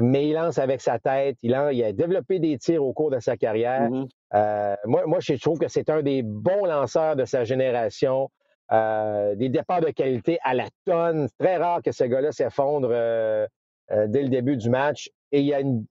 mais 0.00 0.28
il 0.28 0.34
lance 0.34 0.58
avec 0.58 0.80
sa 0.80 0.98
tête. 0.98 1.36
Il, 1.42 1.54
a, 1.54 1.92
développé 1.92 2.38
des 2.38 2.58
tirs 2.58 2.84
au 2.84 2.92
cours 2.92 3.10
de 3.10 3.20
sa 3.20 3.36
carrière. 3.36 3.90
Mm-hmm. 3.90 4.08
Euh, 4.34 4.76
moi, 4.86 5.06
moi, 5.06 5.18
je 5.20 5.34
trouve 5.34 5.58
que 5.58 5.68
c'est 5.68 5.90
un 5.90 6.02
des 6.02 6.22
bons 6.22 6.64
lanceurs 6.64 7.16
de 7.16 7.24
sa 7.24 7.44
génération. 7.44 8.30
Euh, 8.72 9.34
des 9.34 9.50
départs 9.50 9.82
de 9.82 9.90
qualité 9.90 10.38
à 10.44 10.54
la 10.54 10.64
tonne. 10.86 11.28
C'est 11.28 11.44
très 11.44 11.56
rare 11.58 11.82
que 11.82 11.92
ce 11.92 12.04
gars-là 12.04 12.32
s'effondre 12.32 12.88
euh, 12.90 13.46
dès 13.90 14.22
le 14.22 14.28
début 14.30 14.56
du 14.56 14.70
match. 14.70 15.10
Et 15.30 15.40
il 15.40 15.46
y 15.46 15.52
a 15.52 15.60
une, 15.60 15.84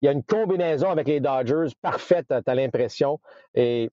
il 0.00 0.06
y 0.06 0.08
a 0.08 0.12
une 0.12 0.22
combinaison 0.22 0.90
avec 0.90 1.08
les 1.08 1.18
Dodgers 1.18 1.72
parfaite, 1.82 2.26
tu 2.28 2.50
as 2.50 2.54
l'impression. 2.54 3.18
Et 3.54 3.90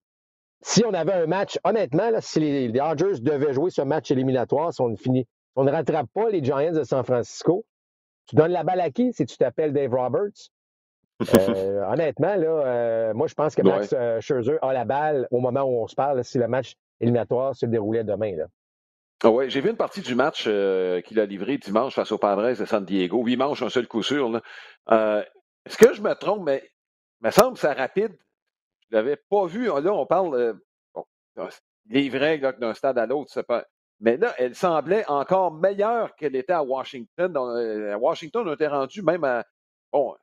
si 0.62 0.84
on 0.84 0.94
avait 0.94 1.14
un 1.14 1.26
match, 1.26 1.58
honnêtement, 1.64 2.10
si 2.20 2.38
les 2.38 2.68
Dodgers 2.68 3.20
devaient 3.20 3.52
jouer 3.52 3.70
ce 3.70 3.82
match 3.82 4.10
éliminatoire, 4.12 4.72
si 4.72 4.80
on, 4.82 4.94
finit, 4.96 5.26
on 5.56 5.64
ne 5.64 5.72
rattrape 5.72 6.06
pas 6.14 6.30
les 6.30 6.44
Giants 6.44 6.72
de 6.72 6.84
San 6.84 7.04
Francisco, 7.04 7.64
tu 8.26 8.36
donnes 8.36 8.52
la 8.52 8.64
balle 8.64 8.80
à 8.80 8.90
qui 8.90 9.12
si 9.12 9.24
tu 9.26 9.36
t'appelles 9.36 9.72
Dave 9.72 9.94
Roberts? 9.94 10.50
Euh, 11.22 11.84
honnêtement, 11.88 12.36
là, 12.36 12.46
euh, 12.46 13.14
moi, 13.14 13.26
je 13.26 13.34
pense 13.34 13.54
que 13.54 13.62
Max 13.62 13.92
euh, 13.92 14.20
Scherzer 14.20 14.58
a 14.62 14.72
la 14.72 14.84
balle 14.84 15.28
au 15.30 15.40
moment 15.40 15.62
où 15.62 15.82
on 15.82 15.86
se 15.86 15.94
parle, 15.94 16.22
si 16.24 16.38
le 16.38 16.48
match 16.48 16.74
éliminatoire 17.00 17.54
se 17.54 17.66
déroulait 17.66 18.04
demain. 18.04 18.36
Là. 18.36 18.46
Ah 19.22 19.30
ouais, 19.30 19.48
j'ai 19.48 19.60
vu 19.60 19.70
une 19.70 19.76
partie 19.76 20.02
du 20.02 20.14
match 20.14 20.44
qu'il 20.44 21.20
a 21.20 21.26
livré 21.26 21.56
dimanche 21.56 21.94
face 21.94 22.12
aux 22.12 22.18
Padres 22.18 22.58
de 22.58 22.64
San 22.64 22.84
Diego. 22.84 23.22
Huit 23.24 23.36
manches, 23.36 23.62
un 23.62 23.70
seul 23.70 23.86
coup 23.86 24.02
sûr. 24.02 24.40
Est-ce 24.90 25.78
que 25.78 25.94
je 25.94 26.02
me 26.02 26.14
trompe, 26.14 26.44
mais 26.44 26.62
il 27.22 27.26
me 27.26 27.30
semble 27.30 27.54
que 27.54 27.60
c'est 27.60 27.72
rapide. 27.72 28.16
Je 28.80 28.96
ne 28.96 29.00
l'avais 29.00 29.16
pas 29.16 29.46
vu. 29.46 29.66
Là, 29.66 29.92
on 29.92 30.06
parle. 30.06 30.58
Bon, 30.94 31.04
il 31.88 31.96
est 31.96 32.08
vrai 32.10 32.38
d'un 32.38 32.74
stade 32.74 32.98
à 32.98 33.06
l'autre, 33.06 33.30
c'est 33.32 33.46
pas. 33.46 33.64
Mais 34.00 34.16
là, 34.16 34.34
elle 34.38 34.54
semblait 34.54 35.06
encore 35.08 35.52
meilleure 35.52 36.14
qu'elle 36.16 36.36
était 36.36 36.52
à 36.52 36.62
Washington. 36.62 37.34
Euh, 37.36 37.94
à 37.94 37.98
Washington, 37.98 38.46
on 38.46 38.54
était 38.54 38.66
rendu 38.66 39.02
même 39.02 39.24
à 39.24 39.44
bon, 39.92 40.14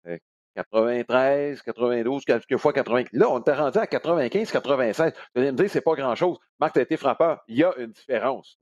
93, 0.56 1.62
92, 1.64 2.26
quelquefois 2.26 2.74
80. 2.74 3.06
Là, 3.14 3.30
on 3.30 3.40
était 3.40 3.54
rendu 3.54 3.78
à 3.80 3.88
95, 3.88 4.52
96. 4.52 5.14
Vous 5.36 5.42
allez 5.42 5.52
me 5.52 5.58
dire, 5.58 5.70
c'est 5.70 5.82
pas 5.82 5.96
grand-chose. 5.96 6.38
Marc, 6.60 6.74
tu 6.74 6.82
été 6.82 6.98
frappeur. 6.98 7.44
Il 7.48 7.58
y 7.58 7.64
a 7.64 7.74
une 7.78 7.92
différence. 7.92 8.60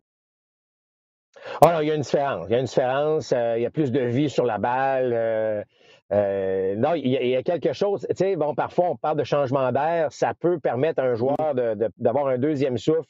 Ah 1.61 1.73
non, 1.73 1.81
il 1.81 1.87
y 1.87 1.91
a 1.91 1.95
une 1.95 2.01
différence. 2.01 2.45
Il 2.47 2.51
y 2.51 2.55
a 2.55 2.59
une 2.59 2.65
différence. 2.65 3.33
Euh, 3.33 3.57
il 3.57 3.63
y 3.63 3.65
a 3.65 3.71
plus 3.71 3.91
de 3.91 4.01
vie 4.01 4.29
sur 4.29 4.45
la 4.45 4.57
balle. 4.57 5.65
Euh, 6.11 6.75
non, 6.75 6.93
il 6.93 7.07
y, 7.07 7.35
a, 7.35 7.43
quelque 7.43 7.71
chose. 7.73 8.05
Tu 8.09 8.15
sais, 8.15 8.35
bon, 8.35 8.53
parfois, 8.53 8.89
on 8.89 8.95
parle 8.97 9.17
de 9.17 9.23
changement 9.23 9.71
d'air. 9.71 10.11
Ça 10.11 10.33
peut 10.33 10.59
permettre 10.59 11.01
à 11.01 11.05
un 11.05 11.15
joueur 11.15 11.55
d'avoir 11.97 12.27
un 12.27 12.37
deuxième 12.37 12.77
souffle 12.77 13.09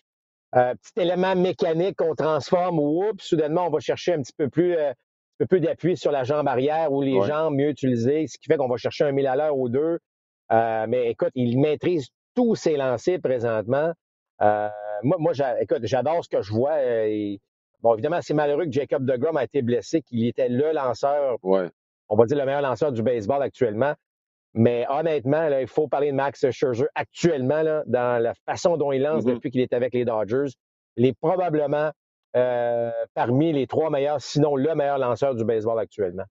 euh, 0.56 0.74
petit 0.76 1.02
élément 1.02 1.36
mécanique 1.36 1.98
qu'on 1.98 2.16
transforme, 2.16 2.80
oups, 2.80 3.24
soudainement, 3.24 3.68
on 3.68 3.70
va 3.70 3.80
chercher 3.80 4.14
un 4.14 4.22
petit 4.22 4.34
peu 4.38 4.50
plus, 4.50 4.76
euh, 4.76 4.90
un 4.92 4.94
peu 5.40 5.46
plus 5.46 5.60
d'appui 5.62 5.96
sur 5.96 6.12
la 6.12 6.24
jambe 6.24 6.48
arrière 6.48 6.92
ou 6.92 7.02
les 7.02 7.22
jambes 7.22 7.56
mieux 7.56 7.70
utilisées, 7.70 8.28
ce 8.28 8.38
qui 8.38 8.48
fait 8.48 8.58
qu'on 8.58 8.68
va 8.68 8.78
chercher 8.78 9.06
un 9.06 9.12
mille 9.12 9.28
à 9.28 9.36
l'heure 9.36 9.58
ou 9.58 9.70
deux. 9.70 10.00
Euh, 10.52 10.86
mais 10.90 11.10
écoute, 11.10 11.32
il 11.36 11.60
maîtrise 11.60 12.10
tous 12.36 12.56
ses 12.56 12.76
lancers 12.76 13.20
présentement. 13.22 13.94
Euh, 14.42 14.70
moi, 15.04 15.18
moi 15.20 15.34
écoute, 15.62 15.80
j'adore 15.84 16.24
ce 16.24 16.30
que 16.30 16.42
je 16.42 16.52
vois. 16.52 16.76
bon, 17.82 17.94
évidemment, 17.94 18.20
c'est 18.22 18.34
malheureux 18.34 18.66
que 18.66 18.72
Jacob 18.72 19.06
DeGrom 19.06 19.38
a 19.38 19.46
été 19.46 19.62
blessé, 19.62 20.02
qu'il 20.02 20.28
était 20.28 20.50
le 20.50 20.74
lanceur, 20.74 21.38
on 21.44 22.16
va 22.18 22.26
dire 22.26 22.38
le 22.38 22.46
meilleur 22.46 22.62
lanceur 22.62 22.92
du 22.92 23.02
baseball 23.02 23.42
actuellement. 23.42 23.94
Mais 24.54 24.86
honnêtement, 24.90 25.48
il 25.48 25.68
faut 25.68 25.88
parler 25.88 26.12
de 26.12 26.16
Max 26.16 26.50
Scherzer 26.52 26.88
actuellement 26.96 27.62
là, 27.62 27.84
dans 27.88 28.22
la 28.22 28.34
façon 28.46 28.78
dont 28.78 28.92
il 28.92 29.02
lance 29.02 29.24
mm-hmm. 29.24 29.34
depuis 29.34 29.52
qu'il 29.52 29.62
est 29.62 29.74
avec 29.74 29.94
les 29.94 30.04
Dodgers. 30.04 30.54
Il 30.98 31.06
est 31.06 31.18
probablement 31.18 31.92
euh, 32.36 32.92
parmi 33.14 33.54
les 33.54 33.68
trois 33.68 33.90
meilleurs, 33.90 34.22
sinon 34.22 34.56
le 34.56 34.74
meilleur 34.76 34.98
lanceur 34.98 35.36
du 35.36 35.44
baseball 35.44 35.80
actuellement. 35.80 36.26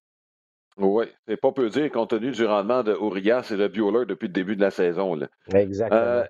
Oui, 0.78 1.06
c'est 1.26 1.36
pas 1.36 1.52
peu 1.52 1.68
dire 1.68 1.90
compte 1.90 2.10
tenu 2.10 2.30
du 2.30 2.46
rendement 2.46 2.82
de 2.82 2.92
Urias 2.92 3.50
et 3.50 3.56
de 3.56 3.68
Bueller 3.68 4.06
depuis 4.06 4.28
le 4.28 4.32
début 4.32 4.56
de 4.56 4.62
la 4.62 4.70
saison. 4.70 5.14
Là. 5.14 5.26
Exactement. 5.52 6.00
Euh, 6.00 6.24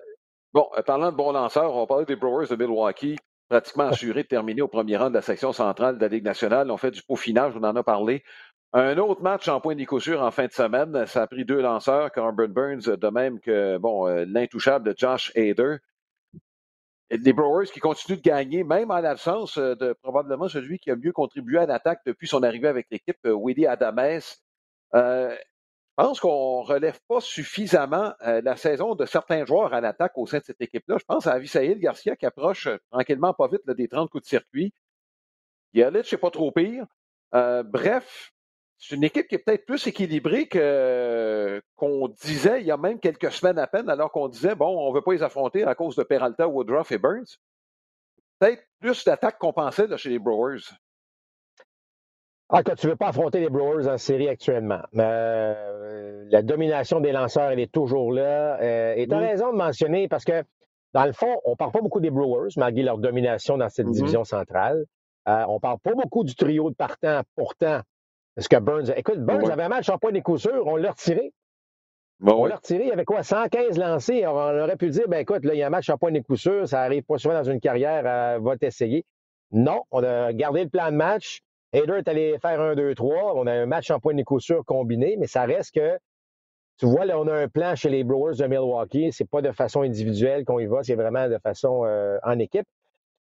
bon, 0.53 0.67
euh, 0.77 0.81
parlant 0.81 1.11
de 1.11 1.15
bons 1.15 1.31
lanceurs, 1.31 1.73
on 1.73 1.79
va 1.79 1.87
parler 1.87 2.05
des 2.05 2.17
Brewers 2.17 2.47
de 2.47 2.55
Milwaukee, 2.57 3.17
pratiquement 3.47 3.85
assurés 3.87 4.23
de 4.23 4.27
terminer 4.27 4.61
au 4.61 4.67
premier 4.67 4.97
rang 4.97 5.09
de 5.09 5.15
la 5.15 5.21
section 5.21 5.53
centrale 5.53 5.97
de 5.97 6.01
la 6.01 6.09
Ligue 6.09 6.25
nationale. 6.25 6.69
On 6.69 6.77
fait 6.77 6.91
du 6.91 7.01
peaufinage, 7.03 7.53
on 7.55 7.63
en 7.63 7.75
a 7.75 7.83
parlé. 7.83 8.23
Un 8.73 8.97
autre 8.99 9.21
match 9.21 9.49
en 9.49 9.59
point 9.59 9.75
d'écouture 9.75 10.21
en 10.21 10.31
fin 10.31 10.45
de 10.47 10.51
semaine. 10.53 11.05
Ça 11.05 11.23
a 11.23 11.27
pris 11.27 11.43
deux 11.43 11.61
lanceurs, 11.61 12.09
Corbin 12.13 12.47
Burns, 12.47 12.95
de 12.95 13.07
même 13.09 13.41
que 13.41 13.77
bon, 13.77 14.07
euh, 14.07 14.23
l'intouchable 14.25 14.93
Josh 14.97 15.29
Hader. 15.35 15.77
Les 17.09 17.33
Brewers 17.33 17.67
qui 17.67 17.81
continuent 17.81 18.15
de 18.15 18.21
gagner, 18.21 18.63
même 18.63 18.89
en 18.89 19.01
l'absence 19.01 19.57
euh, 19.57 19.75
de 19.75 19.91
probablement 20.01 20.47
celui 20.47 20.79
qui 20.79 20.89
a 20.89 20.95
mieux 20.95 21.11
contribué 21.11 21.59
à 21.59 21.65
l'attaque 21.65 21.99
depuis 22.05 22.29
son 22.29 22.43
arrivée 22.43 22.69
avec 22.69 22.87
l'équipe, 22.89 23.17
euh, 23.25 23.33
Willie 23.33 23.67
Adames. 23.67 24.21
je 24.93 25.35
pense 25.97 26.21
qu'on 26.21 26.61
ne 26.61 26.67
relève 26.67 26.99
pas 27.09 27.19
suffisamment 27.19 28.13
la 28.21 28.55
saison 28.55 28.95
de 28.95 29.05
certains 29.05 29.45
joueurs 29.45 29.73
à 29.73 29.81
l'attaque 29.81 30.13
au 30.15 30.25
sein 30.25 30.39
de 30.39 30.45
cette 30.45 30.61
équipe-là. 30.61 30.97
Je 30.97 31.05
pense 31.05 31.27
à 31.27 31.33
Avisaïl 31.33 31.77
Garcia 31.79 32.15
qui 32.15 32.25
approche 32.25 32.69
tranquillement 32.89 33.33
pas 33.33 33.49
vite 33.49 33.69
des 33.69 33.89
30 33.89 34.09
coups 34.09 34.23
de 34.23 34.29
circuit. 34.29 34.73
Yelich, 35.73 36.05
c'est 36.05 36.17
pas 36.17 36.31
trop 36.31 36.51
pire. 36.51 36.85
bref, 37.33 38.31
c'est 38.81 38.95
une 38.95 39.03
équipe 39.03 39.27
qui 39.27 39.35
est 39.35 39.37
peut-être 39.37 39.65
plus 39.65 39.85
équilibrée 39.85 40.47
que 40.47 41.61
qu'on 41.75 42.07
disait 42.07 42.61
il 42.61 42.67
y 42.67 42.71
a 42.71 42.77
même 42.77 42.99
quelques 42.99 43.31
semaines 43.31 43.59
à 43.59 43.67
peine, 43.67 43.87
alors 43.89 44.11
qu'on 44.11 44.27
disait 44.27 44.55
bon, 44.55 44.75
on 44.75 44.89
ne 44.89 44.95
veut 44.95 45.03
pas 45.03 45.13
les 45.13 45.21
affronter 45.21 45.63
à 45.63 45.75
cause 45.75 45.95
de 45.95 46.03
Peralta, 46.03 46.47
Woodruff 46.47 46.91
et 46.91 46.97
Burns. 46.97 47.37
peut-être 48.39 48.63
plus 48.79 49.05
d'attaques 49.05 49.37
qu'on 49.37 49.53
pensait 49.53 49.95
chez 49.97 50.09
les 50.09 50.17
Brewers. 50.17 50.63
Ah, 52.49 52.63
quand 52.63 52.75
tu 52.75 52.87
ne 52.87 52.91
veux 52.91 52.97
pas 52.97 53.09
affronter 53.09 53.39
les 53.39 53.49
Brewers 53.49 53.87
en 53.87 53.99
série 53.99 54.27
actuellement. 54.27 54.81
Euh, 54.97 56.25
la 56.31 56.41
domination 56.41 56.99
des 56.99 57.11
lanceurs, 57.11 57.51
elle 57.51 57.59
est 57.59 57.71
toujours 57.71 58.11
là. 58.11 58.59
Euh, 58.61 58.93
et 58.97 59.07
tu 59.07 59.13
as 59.13 59.19
mm-hmm. 59.19 59.29
raison 59.29 59.51
de 59.53 59.57
mentionner 59.57 60.07
parce 60.09 60.25
que, 60.25 60.43
dans 60.93 61.05
le 61.05 61.13
fond, 61.13 61.39
on 61.45 61.51
ne 61.51 61.55
parle 61.55 61.71
pas 61.71 61.79
beaucoup 61.79 62.01
des 62.01 62.09
Brewers, 62.09 62.49
malgré 62.57 62.83
leur 62.83 62.97
domination 62.97 63.57
dans 63.57 63.69
cette 63.69 63.87
mm-hmm. 63.87 63.93
division 63.93 64.23
centrale. 64.25 64.83
Euh, 65.29 65.45
on 65.47 65.55
ne 65.55 65.59
parle 65.59 65.79
pas 65.79 65.93
beaucoup 65.93 66.25
du 66.25 66.35
trio 66.35 66.69
de 66.71 66.75
partants. 66.75 67.21
Pourtant, 67.37 67.81
est-ce 68.37 68.49
que 68.49 68.57
Burns. 68.57 68.93
Écoute, 68.95 69.19
Burns 69.19 69.49
avait 69.49 69.63
un 69.63 69.69
match 69.69 69.89
en 69.89 69.97
point 69.97 70.11
des 70.11 70.21
coups 70.21 70.41
sûrs, 70.41 70.65
on 70.65 70.75
l'a 70.75 70.91
retiré. 70.91 71.33
on 72.21 72.45
l'a 72.45 72.55
retiré, 72.55 72.83
il 72.83 72.89
y 72.89 72.91
avait 72.91 73.05
quoi, 73.05 73.23
115 73.23 73.77
lancés. 73.77 74.25
On 74.25 74.31
aurait 74.31 74.77
pu 74.77 74.89
dire, 74.89 75.07
ben 75.07 75.19
écoute, 75.19 75.43
là, 75.43 75.53
il 75.53 75.57
y 75.57 75.63
a 75.63 75.67
un 75.67 75.71
match 75.71 75.89
en 75.89 75.97
point 75.97 76.11
des 76.11 76.21
coups 76.21 76.39
sûrs, 76.39 76.67
ça 76.67 76.81
arrive 76.81 77.03
pas 77.03 77.17
souvent 77.17 77.35
dans 77.35 77.49
une 77.49 77.59
carrière, 77.59 78.03
va 78.41 78.57
t'essayer. 78.57 79.05
Non, 79.51 79.83
on 79.91 80.03
a 80.03 80.31
gardé 80.33 80.63
le 80.63 80.69
plan 80.69 80.91
de 80.91 80.95
match. 80.95 81.41
Hader 81.73 81.97
est 81.97 82.07
allé 82.07 82.37
faire 82.39 82.59
un, 82.59 82.75
deux, 82.75 82.95
trois. 82.95 83.33
On 83.35 83.47
a 83.47 83.53
un 83.53 83.65
match 83.65 83.91
en 83.91 83.99
point 83.99 84.13
de 84.13 84.23
coup 84.23 84.39
sûr 84.39 84.63
combiné, 84.65 85.15
mais 85.17 85.27
ça 85.27 85.43
reste 85.43 85.75
que, 85.75 85.97
tu 86.77 86.85
vois, 86.85 87.05
là, 87.05 87.19
on 87.19 87.27
a 87.27 87.33
un 87.33 87.47
plan 87.47 87.75
chez 87.75 87.89
les 87.89 88.03
Brewers 88.03 88.35
de 88.37 88.47
Milwaukee. 88.47 89.11
C'est 89.11 89.29
pas 89.29 89.41
de 89.41 89.51
façon 89.51 89.81
individuelle 89.81 90.45
qu'on 90.45 90.59
y 90.59 90.65
va, 90.65 90.83
c'est 90.83 90.95
vraiment 90.95 91.27
de 91.29 91.37
façon 91.37 91.83
euh, 91.85 92.17
en 92.23 92.39
équipe. 92.39 92.65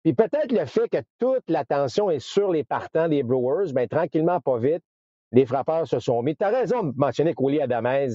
Puis 0.06 0.14
peut-être 0.14 0.52
le 0.52 0.66
fait 0.68 0.88
que 0.88 1.00
toute 1.18 1.50
l'attention 1.50 2.12
est 2.12 2.20
sur 2.20 2.52
les 2.52 2.64
partants 2.64 3.08
des 3.10 3.24
Brewers, 3.24 3.74
bien, 3.74 3.88
tranquillement, 3.88 4.40
pas 4.40 4.60
vite, 4.60 4.84
les 5.32 5.48
frappeurs 5.48 5.88
se 5.88 5.98
sont 5.98 6.22
mis. 6.22 6.36
Tu 6.36 6.44
as 6.44 6.50
raison 6.50 6.84
de 6.84 6.94
mentionner 6.96 7.34
qu'Oli 7.34 7.60
Adamez 7.60 8.10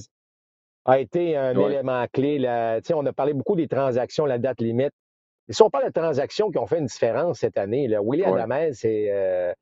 a 0.84 1.00
été 1.00 1.36
un 1.36 1.58
élément 1.58 2.06
clé. 2.12 2.38
Là. 2.38 2.78
On 2.94 3.04
a 3.06 3.12
parlé 3.12 3.32
beaucoup 3.32 3.56
des 3.56 3.66
transactions, 3.66 4.24
la 4.24 4.38
date 4.38 4.60
limite. 4.60 4.92
Ce 5.48 5.52
ne 5.52 5.54
sont 5.54 5.68
pas 5.68 5.82
les 5.82 5.90
transactions 5.90 6.52
qui 6.52 6.58
ont 6.58 6.66
fait 6.66 6.78
une 6.78 6.86
différence 6.86 7.40
cette 7.40 7.58
année. 7.58 7.88
Là. 7.88 8.00
Willie 8.00 8.22
Adamez, 8.24 8.72
c'est. 8.72 9.08
Euh, 9.10 9.52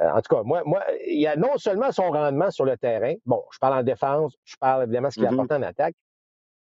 euh, 0.00 0.10
en 0.10 0.20
tout 0.20 0.34
cas, 0.34 0.42
moi, 0.42 0.62
moi, 0.66 0.82
il 1.06 1.20
y 1.20 1.28
a 1.28 1.36
non 1.36 1.56
seulement 1.56 1.92
son 1.92 2.10
rendement 2.10 2.50
sur 2.50 2.64
le 2.64 2.76
terrain, 2.76 3.14
bon, 3.24 3.44
je 3.52 3.58
parle 3.60 3.78
en 3.78 3.82
défense, 3.84 4.34
je 4.44 4.56
parle 4.58 4.82
évidemment 4.82 5.08
de 5.08 5.12
ce 5.12 5.20
qu'il 5.20 5.26
apporte 5.28 5.50
mm-hmm. 5.50 5.58
en 5.58 5.62
attaque, 5.62 5.94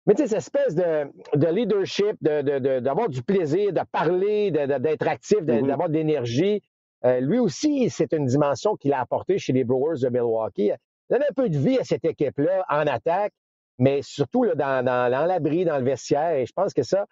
mais 0.08 0.14
tu 0.16 0.22
sais, 0.22 0.30
cette 0.30 0.38
espèce 0.38 0.74
de, 0.74 1.12
de 1.36 1.48
leadership, 1.48 2.16
d'avoir 2.22 3.10
du 3.10 3.22
plaisir, 3.22 3.74
de 3.74 3.82
parler, 3.92 4.52
d'être 4.52 5.08
actif, 5.08 5.40
mm-hmm. 5.40 5.68
d'avoir 5.68 5.90
de, 5.90 5.96
l'énergie, 5.96 6.62
euh, 7.06 7.20
lui 7.20 7.40
aussi, 7.40 7.90
c'est 7.90 8.14
une 8.14 8.26
dimension 8.26 8.76
qu'il 8.78 8.94
a 8.94 9.02
apportée 9.02 9.38
chez 9.38 9.52
les 9.52 9.66
Brewers 9.66 10.00
de 10.02 10.10
Milwaukee. 10.10 10.72
Il 11.10 11.14
donne 11.14 11.24
un 11.30 11.34
peu 11.36 11.50
de 11.50 11.58
vie 11.58 11.78
à 11.78 11.84
cette 11.84 12.06
équipe-là 12.06 12.66
en 12.70 12.88
attaque, 12.88 13.34
mais 13.78 14.02
surtout 14.02 14.44
là, 14.44 14.56
dans, 14.56 14.84
dans, 14.84 15.28
l'abri, 15.28 15.66
dans 15.66 15.78
le 15.78 15.84
vestiaire. 15.84 16.32
Et 16.32 16.46
je 16.46 16.54
pense 16.54 16.74
que 16.74 16.84
ça, 16.84 17.06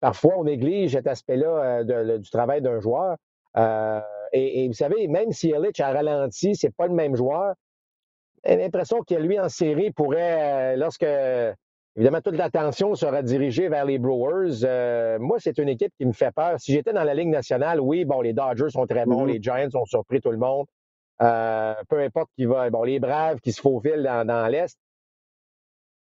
parfois, 0.00 0.34
on 0.36 0.44
néglige 0.44 0.92
cet 0.92 1.06
aspect-là 1.06 1.82
euh, 1.88 2.18
du 2.18 2.30
travail 2.30 2.62
d'un 2.62 2.80
joueur. 2.80 3.16
Euh, 3.56 4.00
et, 4.32 4.66
vous 4.66 4.74
savez, 4.74 5.06
même 5.06 5.30
si 5.30 5.48
Illich 5.48 5.80
a 5.80 5.92
ralenti, 5.92 6.54
c'est 6.56 6.74
pas 6.74 6.86
le 6.86 6.94
même 6.94 7.14
joueur. 7.14 7.54
J'ai 8.44 8.56
l'impression 8.56 9.02
que 9.02 9.14
lui, 9.14 9.38
en 9.38 9.48
série, 9.48 9.90
pourrait, 9.90 10.76
lorsque, 10.76 11.06
évidemment, 11.96 12.20
toute 12.20 12.36
l'attention 12.36 12.94
sera 12.94 13.22
dirigée 13.22 13.68
vers 13.68 13.84
les 13.84 13.98
Brewers, 13.98 14.64
euh, 14.64 15.18
moi, 15.18 15.38
c'est 15.38 15.58
une 15.58 15.68
équipe 15.68 15.92
qui 15.96 16.06
me 16.06 16.12
fait 16.12 16.32
peur. 16.32 16.58
Si 16.58 16.72
j'étais 16.72 16.92
dans 16.92 17.04
la 17.04 17.14
Ligue 17.14 17.28
nationale, 17.28 17.80
oui, 17.80 18.04
bon, 18.04 18.20
les 18.20 18.32
Dodgers 18.32 18.70
sont 18.70 18.86
très 18.86 19.04
bons, 19.04 19.26
mm-hmm. 19.26 19.32
les 19.32 19.42
Giants 19.42 19.80
ont 19.80 19.84
surpris 19.84 20.20
tout 20.20 20.30
le 20.30 20.38
monde. 20.38 20.66
Euh, 21.22 21.74
peu 21.88 22.00
importe 22.00 22.30
qui 22.36 22.46
va. 22.46 22.70
Bon, 22.70 22.82
les 22.82 22.98
Braves 22.98 23.40
qui 23.40 23.52
se 23.52 23.60
faufilent 23.60 24.02
dans, 24.02 24.26
dans 24.26 24.46
l'Est. 24.46 24.78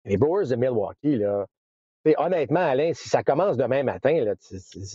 Les 0.04 0.16
Brewers 0.16 0.47
de 0.47 0.57
Milwaukee, 0.57 1.16
là. 1.16 1.45
honnêtement, 2.19 2.60
Alain, 2.60 2.93
si 2.95 3.08
ça 3.08 3.25
commence 3.25 3.56
demain 3.56 3.82
matin, 3.82 4.25
là, 4.25 4.34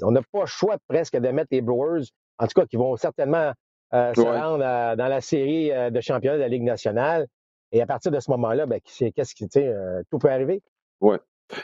on 0.01 0.11
n'a 0.11 0.21
pas 0.31 0.41
le 0.41 0.45
choix 0.45 0.77
presque 0.87 1.17
de 1.17 1.27
mettre 1.29 1.49
les 1.51 1.61
Brewers 1.61 2.05
en 2.39 2.47
tout 2.47 2.59
cas, 2.59 2.65
qui 2.65 2.77
vont 2.77 2.95
certainement 2.95 3.51
euh, 3.93 4.13
se 4.13 4.21
rendre 4.21 4.59
dans 4.95 5.07
la 5.07 5.21
série 5.21 5.69
de 5.69 6.01
championnat 6.01 6.37
de 6.37 6.41
la 6.41 6.47
Ligue 6.47 6.63
nationale. 6.63 7.27
Et 7.71 7.81
à 7.81 7.87
partir 7.87 8.11
de 8.11 8.19
ce 8.19 8.29
moment-là, 8.31 8.67
ben, 8.67 8.79
qu'est-ce 8.81 9.33
qui, 9.33 9.47
tu 9.47 9.59
sais, 9.59 9.67
euh, 9.67 10.03
tout 10.11 10.19
peut 10.19 10.29
arriver. 10.29 10.61
Oui. 11.03 11.17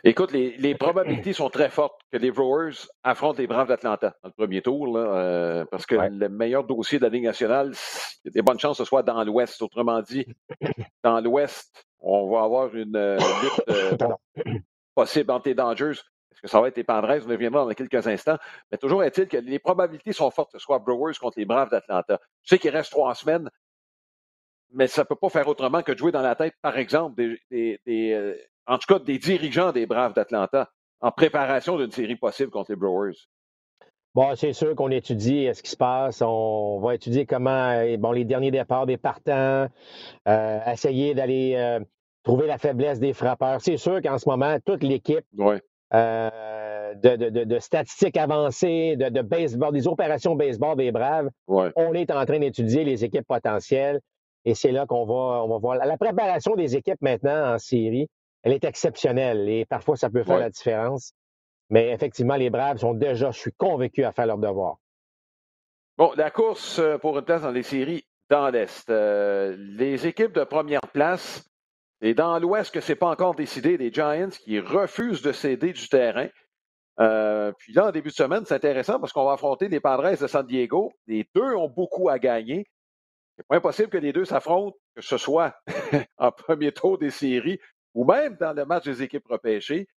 Écoute, 0.04 0.34
les, 0.34 0.76
probabilités 0.76 1.34
sont 1.34 1.50
très 1.50 1.70
fortes 1.70 2.02
que 2.12 2.18
les 2.18 2.30
Brewers 2.30 2.76
affrontent 3.04 3.40
les 3.40 3.48
Braves 3.48 3.70
d'Atlanta 3.70 4.14
dans 4.22 4.30
le 4.30 4.34
premier 4.34 4.62
tour, 4.62 4.96
là, 4.96 5.66
parce 5.72 5.86
que 5.86 5.96
le 5.96 6.30
meilleur 6.30 6.66
dossier 6.66 7.00
de 7.00 7.06
la 7.06 7.10
Ligue 7.10 7.24
nationale, 7.24 7.72
il 8.24 8.28
y 8.28 8.30
a 8.30 8.32
des 8.32 8.42
bonnes 8.42 8.60
chances 8.60 8.78
que 8.78 8.84
ce 8.84 8.88
soit 8.88 9.02
dans 9.02 9.24
l'Ouest. 9.24 9.60
Autrement 9.62 10.02
dit, 10.02 10.28
dans 11.04 11.22
l'Ouest, 11.22 11.88
on 12.02 12.30
va 12.30 12.44
avoir 12.44 12.76
une 12.76 13.18
lutte 13.18 14.04
possible 14.96 15.32
entre 15.32 15.48
les 15.48 15.56
Dangers 15.56 16.02
est-ce 16.40 16.42
que 16.44 16.48
ça 16.48 16.62
va 16.62 16.70
être 16.70 16.78
les 16.78 16.86
Padres? 16.86 17.10
On 17.26 17.30
y 17.30 17.34
reviendra 17.34 17.66
dans 17.66 17.74
quelques 17.74 18.08
instants. 18.08 18.38
Mais 18.72 18.78
toujours 18.78 19.04
est-il 19.04 19.28
que 19.28 19.36
les 19.36 19.60
probabilités 19.60 20.14
sont 20.14 20.32
fortes 20.32 20.54
que 20.54 20.58
ce 20.58 20.64
soit 20.64 20.80
Brewers 20.80 21.16
contre 21.20 21.38
les 21.38 21.44
Braves 21.44 21.70
d'Atlanta. 21.70 22.18
Je 22.44 22.50
sais 22.50 22.60
qu'il 22.60 22.70
reste 22.70 22.92
trois 22.92 23.14
semaines, 23.14 23.50
mais 24.72 24.88
ça 24.88 25.02
ne 25.02 25.08
peut 25.08 25.18
pas 25.18 25.28
faire 25.28 25.50
autrement 25.50 25.82
que 25.82 25.92
de 25.92 25.98
jouer 25.98 26.14
dans 26.14 26.22
la 26.22 26.36
tête, 26.36 26.54
par 26.62 26.78
exemple, 26.78 27.22
des, 27.52 27.82
euh, 27.90 28.38
en 28.70 28.78
tout 28.78 28.94
cas 28.94 29.00
des 29.00 29.18
dirigeants 29.18 29.72
des 29.72 29.86
Braves 29.86 30.14
d'Atlanta 30.14 30.70
en 31.02 31.12
préparation 31.12 31.78
d'une 31.78 31.92
série 31.92 32.16
possible 32.16 32.52
contre 32.52 32.72
les 32.72 32.76
Brewers. 32.76 33.16
Bon, 34.16 34.36
c'est 34.36 34.54
sûr 34.54 34.76
qu'on 34.76 34.90
étudie 34.90 35.48
euh, 35.48 35.54
ce 35.54 35.62
qui 35.62 35.70
se 35.70 35.78
passe. 35.78 36.22
On 36.22 36.80
va 36.80 36.96
étudier 36.96 37.26
comment, 37.26 37.72
euh, 37.72 37.98
bon, 37.98 38.12
les 38.12 38.26
derniers 38.26 38.52
départs 38.52 38.86
des 38.86 38.98
partants, 38.98 39.68
essayer 40.26 41.14
d'aller 41.14 41.80
trouver 42.24 42.48
la 42.48 42.58
faiblesse 42.58 43.00
des 43.00 43.14
frappeurs. 43.14 43.62
C'est 43.62 43.78
sûr 43.78 44.02
qu'en 44.02 44.18
ce 44.18 44.28
moment, 44.28 44.58
toute 44.66 44.84
l'équipe 44.84 45.26
euh, 45.94 46.94
de, 46.96 47.60
statistiques 47.60 48.18
avancées, 48.18 48.96
de, 48.96 49.22
baseball, 49.22 49.74
des 49.74 49.88
opérations 49.88 50.36
baseball 50.36 50.78
des 50.78 50.92
Braves. 50.92 51.30
On 51.48 51.94
est 51.94 52.12
en 52.12 52.26
train 52.26 52.40
d'étudier 52.40 52.84
les 52.84 53.04
équipes 53.04 53.28
potentielles 53.28 54.00
et 54.46 54.54
c'est 54.54 54.72
là 54.72 54.86
qu'on 54.86 55.06
va, 55.06 55.44
on 55.44 55.50
va 55.50 55.58
voir. 55.58 55.76
La 55.78 55.98
préparation 55.98 56.56
des 56.56 56.76
équipes 56.76 57.02
maintenant 57.02 57.54
en 57.54 57.58
série, 57.58 58.08
elle 58.44 58.54
est 58.54 58.64
exceptionnelle 58.64 59.50
et 59.50 59.66
parfois 59.66 59.98
ça 59.98 60.10
peut 60.10 60.24
faire 60.24 60.40
la 60.40 60.50
différence. 60.50 61.14
Mais 61.70 61.92
effectivement, 61.92 62.36
les 62.36 62.50
Braves 62.50 62.78
sont 62.78 62.94
déjà, 62.94 63.32
je 63.32 63.40
suis 63.40 63.54
convaincu, 63.54 64.04
à 64.04 64.12
faire 64.12 64.26
leur 64.26 64.38
devoir. 64.38 64.78
Bon, 65.98 66.12
la 66.16 66.32
course 66.32 66.80
euh, 66.80 66.98
pour 66.98 67.18
une 67.18 67.26
place 67.26 67.42
dans 67.42 67.52
les 67.52 67.64
séries 67.64 68.06
dans 68.30 68.50
l'Est. 68.50 68.90
Euh, 68.90 69.56
les 69.58 70.08
équipes 70.08 70.34
de 70.34 70.44
première 70.44 70.88
place 70.94 71.50
et 72.02 72.14
dans 72.14 72.40
l'Ouest, 72.40 72.74
que 72.74 72.80
ce 72.80 72.92
n'est 72.92 72.96
pas 72.96 73.10
encore 73.10 73.36
décidé, 73.36 73.78
les 73.78 73.92
Giants 73.92 74.30
qui 74.30 74.60
refusent 74.60 75.22
de 75.22 75.32
céder 75.32 75.74
du 75.74 75.90
terrain. 75.90 76.28
Euh, 77.00 77.52
puis 77.58 77.74
là, 77.74 77.88
en 77.88 77.92
début 77.92 78.10
de 78.10 78.16
semaine, 78.16 78.46
c'est 78.46 78.56
intéressant 78.56 79.00
parce 79.00 79.14
qu'on 79.14 79.26
va 79.26 79.34
affronter 79.34 79.68
les 79.68 79.80
Padres 79.80 80.18
de 80.18 80.28
San 80.28 80.46
Diego. 80.46 80.92
Les 81.08 81.28
deux 81.36 81.56
ont 81.56 81.70
beaucoup 81.70 82.10
à 82.10 82.20
gagner. 82.20 82.66
C'est 83.38 83.48
pas 83.48 83.58
impossible 83.58 83.90
que 83.90 83.98
les 83.98 84.14
deux 84.14 84.26
s'affrontent, 84.26 84.78
que 84.96 85.02
ce 85.02 85.18
soit 85.18 85.56
en 86.18 86.32
premier 86.32 86.72
tour 86.72 86.98
des 86.98 87.10
séries 87.10 87.60
ou 87.94 88.06
même 88.06 88.36
dans 88.40 88.54
le 88.54 88.66
match 88.66 88.86
des 88.86 89.04
équipes 89.04 89.28
repêchées. 89.28 89.88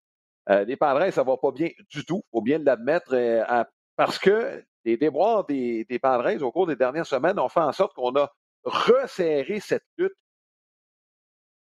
Euh, 0.48 0.64
les 0.64 0.76
Padres, 0.76 1.10
ça 1.10 1.22
va 1.22 1.36
pas 1.36 1.52
bien 1.52 1.70
du 1.90 2.04
tout, 2.04 2.22
faut 2.30 2.42
bien 2.42 2.58
l'admettre, 2.58 3.14
euh, 3.14 3.64
parce 3.96 4.18
que 4.18 4.64
les 4.84 4.96
déboires 4.96 5.44
des, 5.44 5.84
des 5.84 6.00
au 6.42 6.50
cours 6.50 6.66
des 6.66 6.76
dernières 6.76 7.06
semaines 7.06 7.38
ont 7.38 7.48
fait 7.48 7.60
en 7.60 7.72
sorte 7.72 7.94
qu'on 7.94 8.14
a 8.16 8.28
resserré 8.64 9.60
cette 9.60 9.84
lutte 9.96 10.14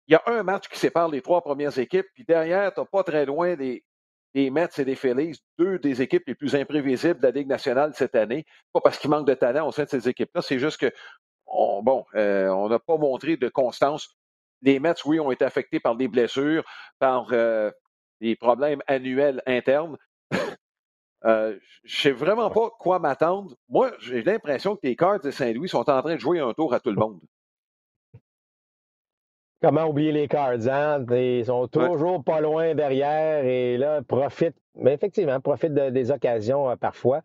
il 0.08 0.12
y 0.12 0.16
a 0.16 0.22
un 0.26 0.42
match 0.42 0.68
qui 0.68 0.78
sépare 0.78 1.08
les 1.08 1.22
trois 1.22 1.42
premières 1.42 1.78
équipes, 1.78 2.06
puis 2.14 2.24
derrière, 2.24 2.72
tu 2.74 2.80
n'as 2.80 2.86
pas 2.86 3.02
très 3.04 3.24
loin 3.24 3.54
des, 3.56 3.82
Mets 4.34 4.68
et 4.78 4.84
des 4.84 4.94
Phillies, 4.94 5.38
deux 5.58 5.78
des 5.78 6.02
équipes 6.02 6.24
les 6.26 6.34
plus 6.34 6.54
imprévisibles 6.54 7.20
de 7.20 7.26
la 7.26 7.30
Ligue 7.30 7.48
nationale 7.48 7.92
cette 7.94 8.14
année. 8.14 8.44
Pas 8.72 8.80
parce 8.80 8.98
qu'il 8.98 9.10
manque 9.10 9.26
de 9.26 9.34
talent 9.34 9.68
au 9.68 9.72
sein 9.72 9.84
de 9.84 9.88
ces 9.88 10.08
équipes-là, 10.08 10.42
c'est 10.42 10.58
juste 10.58 10.78
que, 10.78 10.92
bon, 11.46 12.04
euh, 12.14 12.48
on 12.48 12.68
n'a 12.68 12.78
pas 12.78 12.96
montré 12.96 13.36
de 13.36 13.48
constance. 13.48 14.08
Les 14.62 14.78
Mets, 14.80 14.94
oui, 15.04 15.20
ont 15.20 15.30
été 15.30 15.44
affectés 15.44 15.80
par 15.80 15.96
des 15.96 16.08
blessures, 16.08 16.64
par 16.98 17.28
euh, 17.32 17.70
des 18.20 18.36
problèmes 18.36 18.82
annuels 18.86 19.42
internes. 19.46 19.96
euh, 21.24 21.58
je 21.84 22.00
sais 22.00 22.12
vraiment 22.12 22.50
pas 22.50 22.70
quoi 22.78 22.98
m'attendre. 22.98 23.54
Moi, 23.68 23.92
j'ai 24.00 24.22
l'impression 24.22 24.76
que 24.76 24.86
les 24.86 24.96
Cards 24.96 25.20
de 25.20 25.30
Saint-Louis 25.30 25.68
sont 25.68 25.90
en 25.90 26.02
train 26.02 26.14
de 26.14 26.20
jouer 26.20 26.40
un 26.40 26.54
tour 26.54 26.72
à 26.74 26.80
tout 26.80 26.90
le 26.90 26.96
monde. 26.96 27.20
Comment 29.62 29.84
oublier 29.84 30.10
les 30.10 30.26
Cards, 30.26 30.66
hein? 30.68 31.06
Ils 31.12 31.44
sont 31.46 31.68
toujours 31.68 32.24
pas 32.24 32.40
loin 32.40 32.74
derrière 32.74 33.44
et 33.44 33.76
là, 33.76 34.02
profitent, 34.02 34.56
mais 34.74 34.92
effectivement, 34.92 35.40
profitent 35.40 35.72
des 35.74 36.10
occasions 36.10 36.68
euh, 36.68 36.74
parfois. 36.74 37.22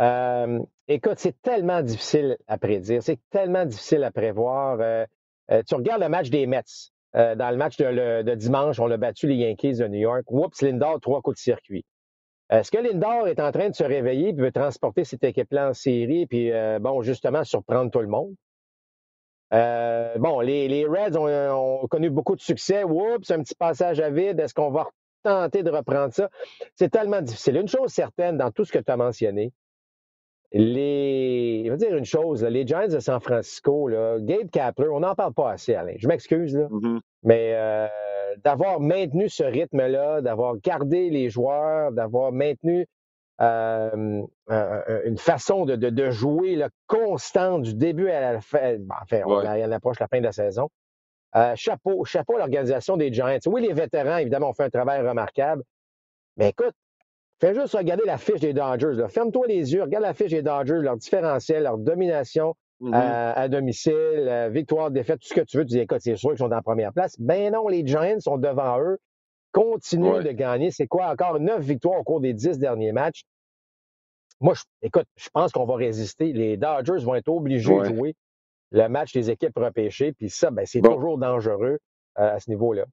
Euh, 0.00 0.58
écoute, 0.88 1.18
c'est 1.18 1.38
tellement 1.42 1.82
difficile 1.82 2.38
à 2.48 2.56
prédire, 2.56 3.02
c'est 3.02 3.20
tellement 3.28 3.66
difficile 3.66 4.04
à 4.04 4.10
prévoir. 4.10 4.78
Euh, 4.80 5.04
tu 5.66 5.74
regardes 5.74 6.02
le 6.02 6.08
match 6.08 6.30
des 6.30 6.46
Mets. 6.46 6.62
dans 7.14 7.50
le 7.50 7.56
match 7.56 7.76
de, 7.76 8.34
dimanche, 8.34 8.80
on 8.80 8.90
a 8.90 8.96
battu 8.96 9.26
les 9.26 9.36
Yankees 9.36 9.78
de 9.78 9.88
New 9.88 10.00
York. 10.00 10.24
Oups, 10.28 10.60
Lindor, 10.62 11.00
trois 11.00 11.20
coups 11.22 11.36
de 11.36 11.40
circuit. 11.40 11.84
Est-ce 12.50 12.70
que 12.70 12.78
Lindor 12.78 13.28
est 13.28 13.40
en 13.40 13.50
train 13.50 13.70
de 13.70 13.74
se 13.74 13.84
réveiller 13.84 14.28
et 14.28 14.32
veut 14.32 14.52
transporter 14.52 15.04
cette 15.04 15.24
équipe-là 15.24 15.70
en 15.70 15.74
série 15.74 16.26
puis, 16.26 16.50
bon, 16.80 17.02
justement, 17.02 17.44
surprendre 17.44 17.90
tout 17.90 18.00
le 18.00 18.08
monde? 18.08 18.34
Euh, 19.52 20.18
bon, 20.18 20.40
les, 20.40 20.86
Reds 20.86 21.16
ont, 21.16 21.86
connu 21.88 22.10
beaucoup 22.10 22.36
de 22.36 22.40
succès. 22.40 22.84
Oups, 22.84 23.30
un 23.30 23.42
petit 23.42 23.54
passage 23.54 24.00
à 24.00 24.10
vide. 24.10 24.40
Est-ce 24.40 24.54
qu'on 24.54 24.70
va 24.70 24.88
tenter 25.22 25.62
de 25.62 25.70
reprendre 25.70 26.12
ça? 26.12 26.28
C'est 26.74 26.90
tellement 26.90 27.22
difficile. 27.22 27.56
Une 27.56 27.68
chose 27.68 27.92
certaine 27.92 28.36
dans 28.36 28.50
tout 28.50 28.64
ce 28.64 28.72
que 28.72 28.78
tu 28.78 28.90
as 28.90 28.96
mentionné, 28.96 29.52
les. 30.52 31.64
Je 31.66 31.74
dire 31.74 31.96
une 31.96 32.04
chose, 32.04 32.44
les 32.44 32.66
Giants 32.66 32.88
de 32.88 32.98
San 32.98 33.20
Francisco, 33.20 33.88
là, 33.88 34.18
Gabe 34.20 34.50
Kapler, 34.50 34.88
on 34.88 35.00
n'en 35.00 35.14
parle 35.14 35.34
pas 35.34 35.52
assez, 35.52 35.74
Alain. 35.74 35.94
Je 35.98 36.08
m'excuse, 36.08 36.56
là. 36.56 36.68
Mm-hmm. 36.68 37.00
Mais 37.24 37.52
euh, 37.54 37.86
d'avoir 38.44 38.80
maintenu 38.80 39.28
ce 39.28 39.44
rythme-là, 39.44 40.20
d'avoir 40.20 40.56
gardé 40.58 41.10
les 41.10 41.30
joueurs, 41.30 41.92
d'avoir 41.92 42.32
maintenu 42.32 42.86
euh, 43.40 44.22
une 44.48 45.18
façon 45.18 45.66
de, 45.66 46.10
jouer 46.10 46.56
là, 46.56 46.68
constante 46.86 47.62
du 47.62 47.74
début 47.74 48.08
à 48.08 48.32
la 48.32 48.40
fin. 48.40 48.76
enfin, 49.02 49.20
on, 49.26 49.72
approche 49.72 50.00
la 50.00 50.08
fin 50.08 50.18
de 50.18 50.24
la 50.24 50.32
saison. 50.32 50.68
Euh, 51.34 51.52
chapeau, 51.54 52.04
chapeau 52.04 52.36
à 52.36 52.38
l'organisation 52.38 52.96
des 52.96 53.12
Giants. 53.12 53.38
Oui, 53.46 53.60
les 53.60 53.74
vétérans, 53.74 54.18
évidemment, 54.18 54.50
ont 54.50 54.54
fait 54.54 54.64
un 54.64 54.70
travail 54.70 55.06
remarquable. 55.06 55.62
Mais 56.36 56.50
écoute, 56.50 56.74
fais 57.40 57.54
juste 57.54 57.74
regarder 57.74 58.04
la 58.04 58.18
fiche 58.18 58.40
des 58.40 58.52
Dodgers. 58.52 59.06
Ferme-toi 59.08 59.46
les 59.46 59.72
yeux, 59.72 59.82
regarde 59.82 60.04
la 60.04 60.14
fiche 60.14 60.30
des 60.30 60.42
Dodgers, 60.42 60.78
leur 60.80 60.96
différentiel, 60.96 61.64
leur 61.64 61.78
domination 61.78 62.54
mm-hmm. 62.80 62.92
à, 62.92 63.48
domicile, 63.48 63.94
euh, 63.94 64.48
victoire, 64.48 64.90
défaite, 64.90 65.20
tout 65.20 65.28
ce 65.28 65.34
que 65.34 65.40
tu 65.42 65.58
veux. 65.58 65.64
Tu 65.64 65.74
dis, 65.74 65.78
écoute, 65.80 66.00
c'est 66.00 66.16
sûr 66.16 66.30
qu'ils 66.30 66.38
sont 66.38 66.52
en 66.52 66.62
première 66.62 66.92
place. 66.92 67.16
Ben 67.18 67.52
non, 67.52 67.68
les 67.68 67.86
Giants 67.86 68.20
sont 68.20 68.38
devant 68.38 68.80
eux, 68.80 68.98
continuent 69.52 70.22
de 70.22 70.32
gagner. 70.32 70.70
C'est 70.70 70.86
quoi? 70.86 71.08
Encore? 71.10 71.40
Neuf 71.40 71.62
victoires 71.62 72.00
au 72.00 72.04
cours 72.04 72.20
des 72.20 72.32
dix 72.32 72.58
derniers 72.58 72.92
matchs. 72.92 73.24
Moi, 74.40 74.54
écoute, 74.82 75.06
je 75.16 75.28
pense 75.30 75.52
qu'on 75.52 75.64
va 75.64 75.76
résister. 75.76 76.32
Les 76.32 76.56
Dodgers 76.56 77.04
vont 77.04 77.14
être 77.14 77.28
obligés 77.28 77.74
de 77.78 77.84
jouer 77.84 78.14
le 78.70 78.88
match 78.88 79.12
des 79.12 79.30
équipes 79.30 79.56
repêchées. 79.56 80.12
Puis 80.12 80.28
ça, 80.28 80.50
ben, 80.50 80.66
c'est 80.66 80.82
toujours 80.82 81.18
dangereux 81.18 81.78
euh, 82.18 82.34
à 82.34 82.38
ce 82.38 82.50
niveau-là. 82.50 82.84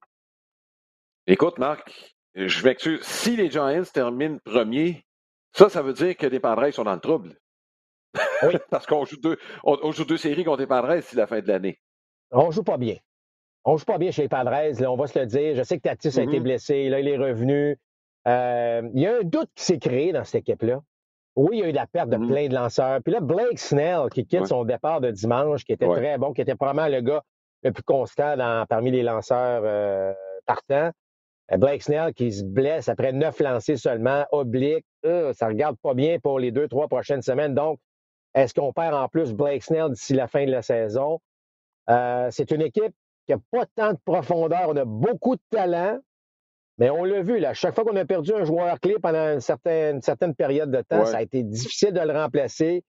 Écoute, 1.28 1.58
Marc, 1.58 2.13
je 2.36 2.66
m'excuse. 2.66 3.02
Si 3.04 3.36
les 3.36 3.50
Giants 3.50 3.84
terminent 3.94 4.40
premier, 4.44 5.06
ça, 5.54 5.70
ça 5.70 5.82
veut 5.82 5.94
dire 5.94 6.18
que 6.18 6.26
les 6.26 6.40
Padres 6.40 6.72
sont 6.72 6.84
dans 6.84 6.94
le 6.94 7.00
trouble. 7.00 7.36
Oui. 8.44 8.54
Parce 8.70 8.86
qu'on 8.86 9.06
joue 9.06 9.18
deux, 9.18 9.38
on, 9.64 9.92
joue 9.92 10.06
deux 10.06 10.18
séries 10.18 10.44
contre 10.44 10.62
les 10.62 10.68
Padres 10.68 10.96
d'ici 10.96 11.16
la 11.16 11.28
fin 11.28 11.40
de 11.40 11.48
l'année. 11.48 11.80
On 12.32 12.52
joue 12.52 12.64
pas 12.64 12.78
bien. 12.78 12.98
On 13.66 13.78
joue 13.78 13.86
pas 13.86 13.98
bien 13.98 14.12
chez 14.12 14.24
les 14.24 14.30
Padres, 14.30 14.80
là, 14.80 14.92
on 14.92 14.98
va 14.98 15.08
se 15.08 15.18
le 15.18 15.26
dire. 15.26 15.56
Je 15.56 15.64
sais 15.64 15.78
que 15.78 15.84
Tatis 15.84 16.20
a 16.20 16.24
été 16.24 16.40
mm-hmm. 16.40 16.44
blessé, 16.44 16.90
là, 16.90 17.00
il 17.00 17.08
est 17.08 17.18
revenu. 17.18 17.78
Euh, 18.28 18.90
il 18.94 19.02
y 19.02 19.08
a 19.08 19.18
un 19.18 19.24
doute 19.24 19.50
qui 19.56 19.64
s'est 19.64 19.80
créé 19.80 20.12
dans 20.12 20.24
cette 20.24 20.42
équipe-là. 20.42 20.82
Oui, 21.36 21.58
il 21.58 21.60
y 21.60 21.64
a 21.64 21.70
eu 21.70 21.72
la 21.72 21.88
perte 21.88 22.10
de 22.10 22.18
mm-hmm. 22.18 22.28
plein 22.28 22.48
de 22.48 22.54
lanceurs. 22.54 23.02
Puis 23.04 23.14
là, 23.14 23.22
Blake 23.22 23.60
Snell, 23.60 24.10
qui 24.12 24.26
quitte 24.26 24.48
son 24.48 24.66
départ 24.66 25.02
de 25.02 25.12
dimanche, 25.12 25.64
qui 25.64 25.74
était 25.74 25.88
très 25.88 26.18
bon, 26.18 26.34
qui 26.34 26.42
était 26.42 26.56
probablement 26.56 26.88
le 26.88 27.02
gars 27.02 27.24
le 27.64 27.72
plus 27.72 27.84
constant 27.84 28.36
parmi 28.68 28.92
les 28.92 29.04
lanceurs 29.04 29.62
euh, 29.64 30.14
partants. 30.46 30.92
Euh, 31.54 31.58
Blake 31.58 31.84
Snell 31.84 32.14
qui 32.14 32.32
se 32.32 32.44
blesse 32.44 32.90
après 32.90 33.12
neuf 33.12 33.40
lancés 33.40 33.78
seulement, 33.78 34.26
oblique. 34.32 34.86
Euh, 35.06 35.34
ça 35.34 35.48
regarde 35.48 35.78
pas 35.82 35.94
bien 35.94 36.20
pour 36.20 36.40
les 36.40 36.52
deux, 36.52 36.68
trois 36.68 36.88
prochaines 36.88 37.22
semaines. 37.22 37.54
Donc, 37.54 37.80
est-ce 38.34 38.54
qu'on 38.54 38.74
perd 38.74 38.94
en 38.96 39.08
plus 39.08 39.34
Blake 39.34 39.64
Snell 39.64 39.92
d'ici 39.92 40.14
la 40.14 40.28
fin 40.28 40.46
de 40.46 40.52
la 40.52 40.62
saison? 40.62 41.20
c'est 42.32 42.52
une 42.52 42.62
équipe 42.62 42.94
qui 43.26 43.34
n'a 43.34 43.40
pas 43.52 43.66
tant 43.76 43.92
de 43.92 44.00
profondeur. 44.06 44.70
On 44.70 44.78
a 44.78 44.86
beaucoup 44.86 45.36
de 45.36 45.42
talent, 45.52 46.00
mais 46.78 46.90
on 46.90 47.04
l'a 47.04 47.22
vu, 47.22 47.40
là, 47.40 47.54
chaque 47.54 47.76
fois 47.76 47.84
qu'on 47.84 47.96
a 47.98 48.06
perdu 48.06 48.34
un 48.34 48.46
joueur 48.46 48.80
clé 48.80 48.96
pendant 49.02 49.34
une 49.34 49.42
certaine, 49.42 50.02
certaine 50.02 50.34
période 50.34 50.72
de 50.72 50.82
temps, 50.82 51.06
ça 51.06 51.18
a 51.18 51.22
été 51.22 51.44
difficile 51.44 51.92
de 51.92 52.00
le 52.00 52.14
remplacer. 52.14 52.84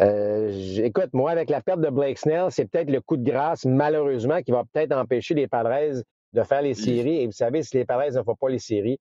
Euh, 0.00 0.50
écoute, 0.78 1.10
moi, 1.12 1.30
avec 1.30 1.50
la 1.50 1.62
perte 1.62 1.80
de 1.80 1.88
Blake 1.88 2.18
Snell, 2.18 2.50
c'est 2.50 2.66
peut-être 2.66 2.90
le 2.90 3.00
coup 3.00 3.16
de 3.16 3.24
grâce, 3.24 3.64
malheureusement, 3.64 4.42
qui 4.42 4.50
va 4.50 4.64
peut-être 4.72 4.92
empêcher 4.92 5.34
les 5.34 5.46
Padres 5.46 6.02
de 6.34 6.42
faire 6.42 6.62
les 6.62 6.74
séries. 6.74 7.20
Et 7.20 7.26
vous 7.26 7.32
savez, 7.32 7.62
si 7.62 7.76
les 7.76 7.84
Padres 7.84 8.16
ne 8.16 8.22
font 8.22 8.34
pas 8.34 8.48
les 8.48 8.58
séries, 8.58 8.98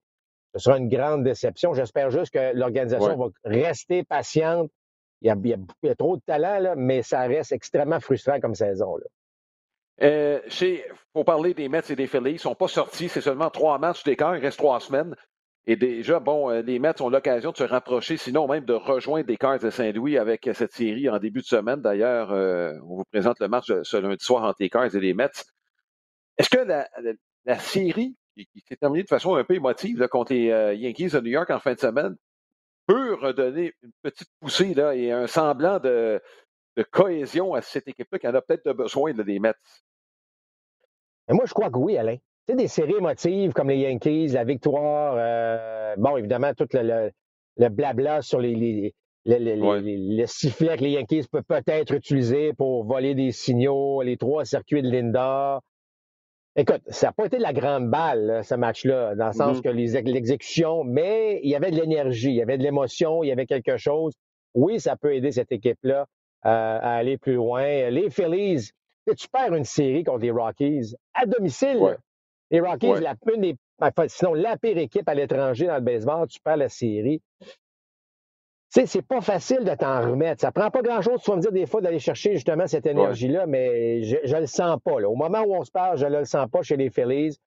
ce 0.53 0.59
sera 0.59 0.77
une 0.77 0.87
grande 0.87 1.23
déception. 1.23 1.73
J'espère 1.73 2.11
juste 2.11 2.31
que 2.33 2.55
l'organisation 2.55 3.17
va 3.17 3.27
rester 3.43 4.03
patiente. 4.03 4.69
Il 5.21 5.27
y, 5.27 5.31
a, 5.31 5.35
il 5.41 5.49
y, 5.83 5.89
a, 5.89 5.95
trop 5.95 6.17
de 6.17 6.21
talent, 6.25 6.59
là, 6.59 6.75
mais 6.75 7.01
ça 7.01 7.21
reste 7.21 7.53
extrêmement 7.53 8.01
frustrant 8.01 8.39
comme 8.41 8.55
saison. 8.55 8.97
Là. 8.97 9.05
Euh, 10.01 10.39
faut 11.13 11.23
parler 11.23 11.53
des 11.53 11.69
Mets 11.69 11.89
et 11.89 11.95
des 11.95 12.07
Phillies. 12.07 12.31
Ils 12.31 12.33
ne 12.33 12.39
sont 12.39 12.55
pas 12.55 12.67
sortis. 12.67 13.07
C'est 13.09 13.21
seulement 13.21 13.49
trois 13.49 13.77
matchs 13.77 14.03
d'écart. 14.03 14.35
Il 14.35 14.41
reste 14.41 14.57
trois 14.57 14.79
semaines. 14.79 15.15
Et 15.65 15.77
déjà, 15.77 16.19
bon, 16.19 16.49
euh, 16.49 16.61
les 16.61 16.77
Mets 16.77 17.01
ont 17.01 17.09
l'occasion 17.09 17.51
de 17.51 17.57
se 17.57 17.63
rapprocher, 17.63 18.17
sinon 18.17 18.47
même 18.47 18.65
de 18.65 18.73
rejoindre 18.73 19.27
les 19.29 19.37
Cards 19.37 19.59
de 19.59 19.69
Saint-Louis 19.69 20.17
avec 20.17 20.45
euh, 20.47 20.53
cette 20.53 20.73
série 20.73 21.09
en 21.09 21.19
début 21.19 21.39
de 21.39 21.45
semaine. 21.45 21.81
D'ailleurs, 21.81 22.33
euh, 22.33 22.73
on 22.85 22.97
vous 22.97 23.05
présente 23.05 23.39
le 23.39 23.47
match 23.47 23.71
ce 23.83 23.97
lundi 23.97 24.23
soir 24.23 24.43
entre 24.43 24.57
les 24.59 24.69
Cards 24.69 24.93
et 24.93 24.99
les 24.99 25.13
Mets. 25.13 25.29
Est-ce 26.37 26.49
que 26.49 26.57
la, 27.45 27.59
série, 27.59 28.15
qui, 28.35 28.47
s'est 28.67 28.75
terminée 28.75 29.03
de 29.03 29.07
façon 29.07 29.35
un 29.35 29.43
peu 29.43 29.55
émotive 29.55 30.07
contre 30.07 30.33
les 30.33 30.75
Yankees 30.75 31.09
de 31.09 31.19
New 31.19 31.31
York 31.31 31.49
en 31.49 31.59
fin 31.59 31.73
de 31.73 31.79
semaine, 31.79 32.15
peut 32.87 33.15
redonner 33.15 33.73
une 33.81 33.91
petite 34.01 34.29
poussée 34.39 34.73
là, 34.73 34.95
et 34.95 35.11
un 35.11 35.27
semblant 35.27 35.79
de, 35.79 36.21
de 36.75 36.83
cohésion 36.83 37.53
à 37.53 37.61
cette 37.61 37.87
équipe-là 37.87 38.19
qui 38.19 38.27
en 38.27 38.35
a 38.35 38.41
peut-être 38.41 38.73
besoin 38.73 39.13
des 39.13 39.39
Mets? 39.39 39.53
Mais 41.27 41.35
moi, 41.35 41.45
je 41.45 41.53
crois 41.53 41.69
que 41.69 41.77
oui, 41.77 41.97
Alain. 41.97 42.17
Tu 42.45 42.51
sais, 42.51 42.55
des 42.55 42.67
séries 42.67 42.95
émotives 42.95 43.53
comme 43.53 43.69
les 43.69 43.77
Yankees, 43.77 44.29
la 44.29 44.43
victoire, 44.43 45.15
euh, 45.17 45.95
bon, 45.97 46.17
évidemment, 46.17 46.53
tout 46.53 46.67
le, 46.73 47.11
le, 47.55 47.69
blabla 47.69 48.21
sur 48.21 48.39
les, 48.41 48.53
les, 49.25 49.39
les, 49.39 50.27
sifflets 50.27 50.75
que 50.75 50.83
les 50.83 50.91
Yankees 50.91 51.27
peuvent 51.31 51.43
peut-être 51.47 51.93
utiliser 51.93 52.51
pour 52.51 52.83
voler 52.83 53.15
des 53.15 53.31
signaux, 53.31 54.01
les 54.01 54.17
trois 54.17 54.43
circuits 54.43 54.81
de 54.81 54.89
Linda. 54.89 55.61
Écoute, 56.55 56.81
ça 56.87 57.07
n'a 57.07 57.13
pas 57.13 57.25
été 57.25 57.37
de 57.37 57.41
la 57.41 57.53
grande 57.53 57.89
balle, 57.89 58.41
ce 58.43 58.53
match-là, 58.53 59.15
dans 59.15 59.27
le 59.27 59.33
sens 59.33 59.57
mm-hmm. 59.57 60.03
que 60.03 60.09
l'exécution, 60.09 60.83
mais 60.83 61.39
il 61.43 61.49
y 61.49 61.55
avait 61.55 61.71
de 61.71 61.79
l'énergie, 61.79 62.29
il 62.29 62.35
y 62.35 62.41
avait 62.43 62.59
de 62.59 62.63
l'émotion, 62.63 63.23
il 63.23 63.29
y 63.29 63.31
avait 63.31 63.47
quelque 63.47 63.77
chose. 63.77 64.13
Oui, 64.53 64.79
ça 64.79 64.95
peut 64.95 65.15
aider 65.15 65.31
cette 65.31 65.51
équipe-là 65.51 66.01
euh, 66.45 66.49
à 66.49 66.95
aller 66.95 67.17
plus 67.17 67.35
loin. 67.35 67.89
Les 67.89 68.11
Phillies, 68.11 68.69
tu 69.17 69.27
perds 69.29 69.55
une 69.55 69.63
série 69.63 70.03
contre 70.03 70.19
les 70.19 70.31
Rockies 70.31 70.93
à 71.15 71.25
domicile. 71.25 71.97
Les 72.51 72.59
Rockies, 72.59 73.01
la, 73.01 73.15
une 73.33 73.57
sinon 74.07 74.33
la 74.33 74.55
pire 74.57 74.77
équipe 74.77 75.09
à 75.09 75.15
l'étranger 75.15 75.65
dans 75.65 75.75
le 75.75 75.81
baseball, 75.81 76.27
tu 76.27 76.39
perds 76.39 76.57
la 76.57 76.69
série. 76.69 77.21
Sais, 78.73 78.87
c'est 78.87 79.03
pas 79.03 79.21
facile 79.21 79.63
de 79.63 79.75
t'en 79.75 80.01
remettre. 80.01 80.41
Ça 80.41 80.51
prend 80.51 80.71
pas 80.71 80.81
grand-chose, 80.81 81.21
tu 81.21 81.29
vas 81.29 81.37
me 81.37 81.41
dire 81.43 81.51
des 81.51 81.67
fois, 81.67 81.79
d'aller 81.79 81.99
chercher 81.99 82.33
justement 82.33 82.65
cette 82.65 82.87
énergie-là, 82.87 83.45
mais 83.45 84.01
je, 84.01 84.17
je 84.23 84.35
le 84.35 84.47
sens 84.47 84.79
pas. 84.83 84.93
Au 84.93 85.13
moment 85.13 85.43
où 85.43 85.53
on 85.53 85.63
se 85.63 85.69
parle, 85.69 85.95
je 85.99 86.07
ne 86.07 86.17
le 86.17 86.25
sens 86.25 86.49
pas 86.49 86.63
chez 86.63 86.75
les 86.75 86.89
Phillies. 86.89 87.37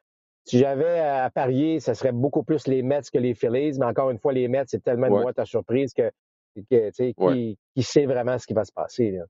Si 0.45 0.61
j'avais 0.61 1.01
à 1.01 1.29
parier, 1.29 1.81
ce 1.81 1.95
serait 1.95 2.13
beaucoup 2.13 2.45
plus 2.45 2.69
les 2.69 2.85
Mets 2.85 3.01
que 3.13 3.19
les 3.19 3.35
Phillies, 3.35 3.77
mais 3.77 3.87
encore 3.87 4.11
une 4.11 4.21
fois, 4.21 4.33
les 4.33 4.47
Mets, 4.47 4.67
c'est 4.69 4.85
tellement 4.85 5.09
une 5.09 5.21
boîte 5.21 5.41
à 5.41 5.45
surprise 5.45 5.93
que, 5.93 6.13
que 6.71 6.91
qui, 6.91 7.59
qui, 7.75 7.83
sait 7.83 8.07
vraiment 8.07 8.39
ce 8.39 8.47
qui 8.47 8.55
va 8.55 8.65
se 8.65 8.73
passer. 8.73 9.11
Là. 9.11 9.25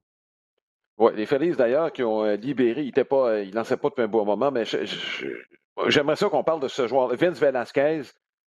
Oui, 0.99 1.13
les 1.15 1.25
Phillies 1.25 1.55
d'ailleurs 1.55 1.91
qui 1.91 2.03
ont 2.03 2.23
euh, 2.23 2.35
libéré, 2.35 2.83
ils 2.83 2.93
ne 2.95 3.03
euh, 3.11 3.45
lançaient 3.51 3.77
pas 3.77 3.89
depuis 3.89 4.03
un 4.03 4.07
bon 4.07 4.23
moment, 4.23 4.51
mais 4.51 4.65
j'aimerais 5.87 6.15
ça 6.15 6.29
qu'on 6.29 6.43
parle 6.43 6.61
de 6.61 6.67
ce 6.67 6.85
joueur, 6.85 7.07
Vince 7.15 7.39
Velasquez, 7.39 8.03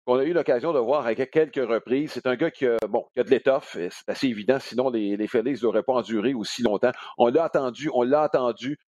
qu'on 0.06 0.18
a 0.18 0.24
eu 0.24 0.32
l'occasion 0.32 0.72
de 0.72 0.78
voir 0.78 1.04
à 1.04 1.14
quelques 1.14 1.56
reprises. 1.56 2.12
C'est 2.12 2.26
un 2.26 2.36
gars 2.36 2.50
qui 2.50 2.66
a, 2.66 2.76
de 2.78 3.30
l'étoffe, 3.30 3.76
c'est 3.90 4.08
assez 4.08 4.28
évident, 4.28 4.58
sinon 4.60 4.88
les, 4.88 5.16
les 5.16 5.26
Phillies 5.26 5.58
n'auraient 5.62 5.82
pas 5.82 5.94
enduré 5.94 6.32
aussi 6.32 6.62
longtemps. 6.62 6.92
On 7.18 7.26
l'a 7.26 7.44
attendu, 7.44 7.90
on 7.92 8.02
l'a 8.02 8.22
attendu. 8.22 8.78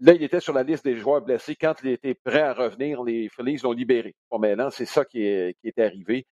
Là, 0.00 0.12
il 0.12 0.22
était 0.22 0.40
sur 0.40 0.52
la 0.52 0.62
liste 0.62 0.84
des 0.84 0.96
joueurs 0.96 1.22
blessés. 1.22 1.56
Quand 1.56 1.74
il 1.82 1.90
était 1.90 2.14
prêt 2.14 2.42
à 2.42 2.52
revenir, 2.52 3.02
les 3.02 3.28
Phillies 3.30 3.58
l'ont 3.62 3.72
libéré. 3.72 4.14
Bon, 4.30 4.38
maintenant, 4.38 4.68
c'est 4.68 4.84
ça 4.84 5.04
qui 5.04 5.22
est, 5.24 5.78
arrivé. 5.78 6.26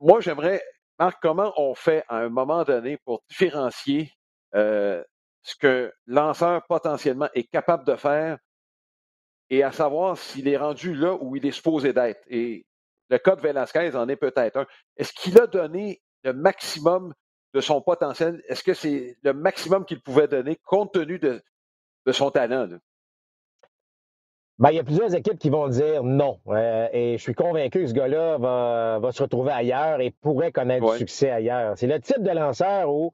Moi, 0.00 0.20
j'aimerais, 0.20 0.60
Marc, 0.98 1.18
comment 1.22 1.52
on 1.56 1.74
fait 1.74 2.04
à 2.08 2.18
un 2.18 2.30
moment 2.30 2.64
donné 2.64 2.96
pour 3.04 3.22
différencier 3.28 4.10
euh, 4.56 5.04
ce 5.42 5.54
que 5.54 5.92
lanceur 6.06 6.62
potentiellement 6.66 7.28
est 7.34 7.44
capable 7.44 7.84
de 7.84 7.94
faire 7.94 8.38
et 9.50 9.62
à 9.62 9.70
savoir 9.70 10.16
s'il 10.16 10.48
est 10.48 10.56
rendu 10.56 10.94
là 10.94 11.14
où 11.14 11.36
il 11.36 11.46
est 11.46 11.52
supposé 11.52 11.92
d'être? 11.92 12.22
Le 13.12 13.18
cas 13.18 13.36
de 13.36 13.42
Velasquez 13.42 13.94
en 13.94 14.08
est 14.08 14.16
peut-être 14.16 14.56
un. 14.56 14.66
Est-ce 14.96 15.12
qu'il 15.12 15.38
a 15.38 15.46
donné 15.46 16.00
le 16.24 16.32
maximum 16.32 17.14
de 17.54 17.60
son 17.60 17.82
potentiel? 17.82 18.42
Est-ce 18.48 18.64
que 18.64 18.74
c'est 18.74 19.16
le 19.22 19.34
maximum 19.34 19.84
qu'il 19.84 20.00
pouvait 20.00 20.28
donner 20.28 20.58
compte 20.64 20.94
tenu 20.94 21.18
de, 21.18 21.42
son 22.10 22.30
talent? 22.30 22.68
Ben, 24.58 24.70
il 24.70 24.76
y 24.76 24.80
a 24.80 24.84
plusieurs 24.84 25.14
équipes 25.14 25.38
qui 25.38 25.50
vont 25.50 25.68
dire 25.68 26.02
non. 26.02 26.40
Euh, 26.48 26.88
et 26.92 27.18
je 27.18 27.22
suis 27.22 27.34
convaincu 27.34 27.82
que 27.82 27.86
ce 27.86 27.92
gars-là 27.92 28.38
va, 28.38 29.12
se 29.12 29.22
retrouver 29.22 29.52
ailleurs 29.52 30.00
et 30.00 30.10
pourrait 30.10 30.52
connaître 30.52 30.90
du 30.92 30.98
succès 30.98 31.30
ailleurs. 31.30 31.76
C'est 31.76 31.86
le 31.86 32.00
type 32.00 32.22
de 32.22 32.30
lanceur 32.30 32.90
où 32.90 33.12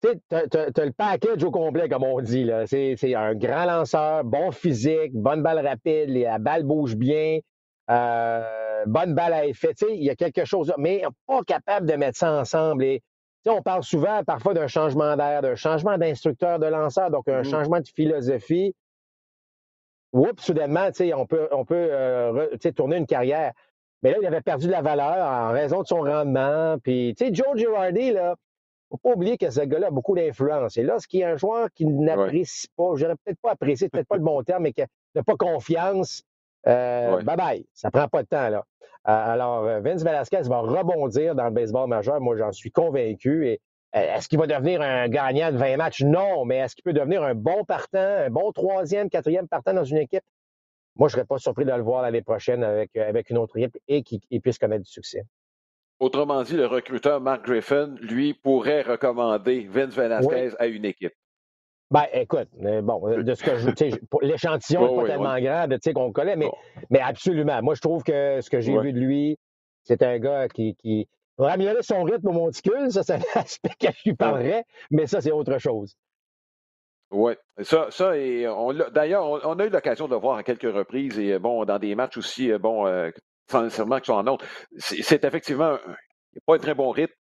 tu 0.00 0.10
as, 0.30 0.84
le 0.84 0.92
package 0.92 1.42
au 1.42 1.50
complet, 1.50 1.88
comme 1.88 2.04
on 2.04 2.20
dit. 2.20 2.48
C'est 2.66 3.14
un 3.14 3.34
grand 3.34 3.64
lanceur, 3.64 4.22
bon 4.22 4.52
physique, 4.52 5.12
bonne 5.12 5.42
balle 5.42 5.66
rapide, 5.66 6.10
la 6.10 6.38
balle 6.38 6.62
bouge 6.62 6.94
bien, 6.94 7.40
euh, 7.92 8.84
bonne 8.86 9.14
balle 9.14 9.32
à 9.32 9.46
effet. 9.46 9.74
Il 9.88 10.02
y 10.02 10.10
a 10.10 10.16
quelque 10.16 10.44
chose, 10.44 10.72
mais 10.78 11.02
pas 11.26 11.42
capable 11.42 11.86
de 11.86 11.94
mettre 11.94 12.18
ça 12.18 12.32
ensemble. 12.32 12.84
Et, 12.84 13.02
on 13.46 13.60
parle 13.60 13.82
souvent 13.82 14.22
parfois 14.22 14.54
d'un 14.54 14.68
changement 14.68 15.16
d'air, 15.16 15.42
d'un 15.42 15.56
changement 15.56 15.98
d'instructeur 15.98 16.60
de 16.60 16.66
lanceur, 16.66 17.10
donc 17.10 17.28
un 17.28 17.40
mmh. 17.40 17.44
changement 17.44 17.80
de 17.80 17.88
philosophie. 17.88 18.72
Oups, 20.12 20.40
soudainement, 20.40 20.90
on 21.16 21.26
peut, 21.26 21.48
on 21.50 21.64
peut 21.64 21.88
euh, 21.90 22.56
tourner 22.76 22.98
une 22.98 23.06
carrière. 23.06 23.52
Mais 24.02 24.12
là, 24.12 24.18
il 24.20 24.26
avait 24.26 24.42
perdu 24.42 24.66
de 24.66 24.72
la 24.72 24.82
valeur 24.82 25.26
en 25.26 25.50
raison 25.50 25.82
de 25.82 25.86
son 25.86 26.02
rendement. 26.02 26.76
Puis, 26.84 27.14
tu 27.16 27.26
sais, 27.26 27.34
Joe 27.34 27.56
Girardi, 27.56 28.12
là, 28.12 28.36
faut 28.90 28.98
pas 28.98 29.14
oublier 29.14 29.38
que 29.38 29.50
ce 29.50 29.60
gars-là 29.60 29.86
a 29.86 29.90
beaucoup 29.90 30.14
d'influence. 30.14 30.76
Et 30.76 30.82
lorsqu'il 30.82 31.20
y 31.20 31.24
a 31.24 31.30
un 31.30 31.36
joueur 31.36 31.68
qui 31.74 31.86
n'apprécie 31.86 32.68
pas, 32.76 32.92
j'aurais 32.94 33.16
peut-être 33.24 33.40
pas 33.40 33.52
apprécié, 33.52 33.88
peut-être 33.88 34.08
pas 34.08 34.18
le 34.18 34.22
bon 34.22 34.42
terme, 34.42 34.64
mais 34.64 34.72
qui 34.72 34.82
n'a 35.14 35.22
pas 35.22 35.36
confiance, 35.36 36.22
euh, 36.66 37.22
bye 37.22 37.36
bye. 37.36 37.66
Ça 37.74 37.90
prend 37.90 38.08
pas 38.08 38.22
de 38.22 38.28
temps, 38.28 38.48
là. 38.48 38.64
Euh, 39.08 39.32
alors, 39.32 39.64
euh, 39.64 39.80
Vince 39.80 40.04
Velasquez 40.04 40.42
va 40.42 40.60
rebondir 40.60 41.34
dans 41.34 41.44
le 41.44 41.50
baseball 41.50 41.88
majeur. 41.88 42.20
Moi, 42.20 42.36
j'en 42.36 42.52
suis 42.52 42.70
convaincu. 42.70 43.48
Et 43.48 43.60
est-ce 43.92 44.28
qu'il 44.28 44.38
va 44.38 44.46
devenir 44.46 44.80
un 44.80 45.08
gagnant 45.08 45.50
de 45.50 45.56
20 45.56 45.76
matchs? 45.76 46.02
Non. 46.02 46.44
Mais 46.44 46.58
est-ce 46.58 46.76
qu'il 46.76 46.84
peut 46.84 46.92
devenir 46.92 47.22
un 47.22 47.34
bon 47.34 47.64
partant, 47.64 47.98
un 47.98 48.30
bon 48.30 48.52
troisième, 48.52 49.10
quatrième 49.10 49.48
partant 49.48 49.74
dans 49.74 49.84
une 49.84 49.98
équipe? 49.98 50.22
Moi, 50.96 51.08
je 51.08 51.14
ne 51.14 51.18
serais 51.18 51.26
pas 51.26 51.38
surpris 51.38 51.64
de 51.64 51.72
le 51.72 51.82
voir 51.82 52.02
l'année 52.02 52.22
prochaine 52.22 52.62
avec, 52.62 52.94
avec 52.96 53.30
une 53.30 53.38
autre 53.38 53.56
équipe 53.56 53.76
et 53.88 54.02
qu'il 54.02 54.40
puisse 54.40 54.58
connaître 54.58 54.84
du 54.84 54.90
succès. 54.90 55.24
Autrement 55.98 56.42
dit, 56.42 56.56
le 56.56 56.66
recruteur 56.66 57.20
Mark 57.20 57.44
Griffin, 57.44 57.94
lui, 58.00 58.34
pourrait 58.34 58.82
recommander 58.82 59.66
Vince 59.70 59.94
Velasquez 59.94 60.50
à 60.58 60.66
une 60.66 60.84
équipe. 60.84 61.14
Ben, 61.92 62.06
écoute, 62.14 62.48
bon, 62.54 63.06
euh, 63.06 63.22
de 63.22 63.34
ce 63.34 63.44
que 63.44 63.58
je. 63.58 63.68
L'échantillon 64.22 64.80
n'est 64.96 65.02
pas 65.02 65.08
tellement 65.08 65.38
grand 65.38 65.68
de 65.68 65.92
qu'on 65.92 66.10
connaît, 66.10 66.36
mais, 66.36 66.50
mais 66.88 67.00
absolument. 67.00 67.60
Moi, 67.62 67.74
je 67.74 67.82
trouve 67.82 68.02
que 68.02 68.40
ce 68.40 68.48
que 68.48 68.60
j'ai 68.60 68.78
vu 68.78 68.94
de 68.94 68.98
lui, 68.98 69.38
c'est 69.84 70.02
un 70.02 70.18
gars 70.18 70.48
qui, 70.48 70.74
qui 70.76 71.06
va 71.36 71.52
améliorer 71.52 71.82
son 71.82 72.02
rythme 72.02 72.28
au 72.28 72.32
monticule. 72.32 72.90
Ça, 72.90 73.02
c'est 73.02 73.16
un 73.16 73.20
aspect 73.34 73.74
que 73.78 73.88
je 73.88 74.08
lui 74.08 74.16
parlerais, 74.16 74.64
mais 74.90 75.06
ça, 75.06 75.20
c'est 75.20 75.32
autre 75.32 75.58
chose. 75.58 75.94
Oui, 77.10 77.34
ça, 77.60 77.88
ça 77.90 78.16
et 78.16 78.48
on 78.48 78.72
d'ailleurs, 78.72 79.26
on, 79.26 79.58
a 79.58 79.64
eu 79.66 79.68
l'occasion 79.68 80.06
de 80.08 80.14
le 80.14 80.20
voir 80.20 80.38
à 80.38 80.42
quelques 80.42 80.72
reprises 80.72 81.18
et 81.18 81.38
bon, 81.38 81.66
dans 81.66 81.78
des 81.78 81.94
matchs 81.94 82.16
aussi, 82.16 82.50
euh, 82.50 82.58
bon, 82.58 82.86
euh, 82.86 83.10
sans 83.50 83.64
nécessairement 83.64 83.96
qu'ils 83.96 84.06
sont 84.06 84.12
en 84.14 84.26
autre. 84.28 84.46
C'est 84.78 85.22
effectivement 85.24 85.76
pas 86.46 86.54
un 86.54 86.58
très 86.58 86.74
bon 86.74 86.90
rythme 86.90 87.12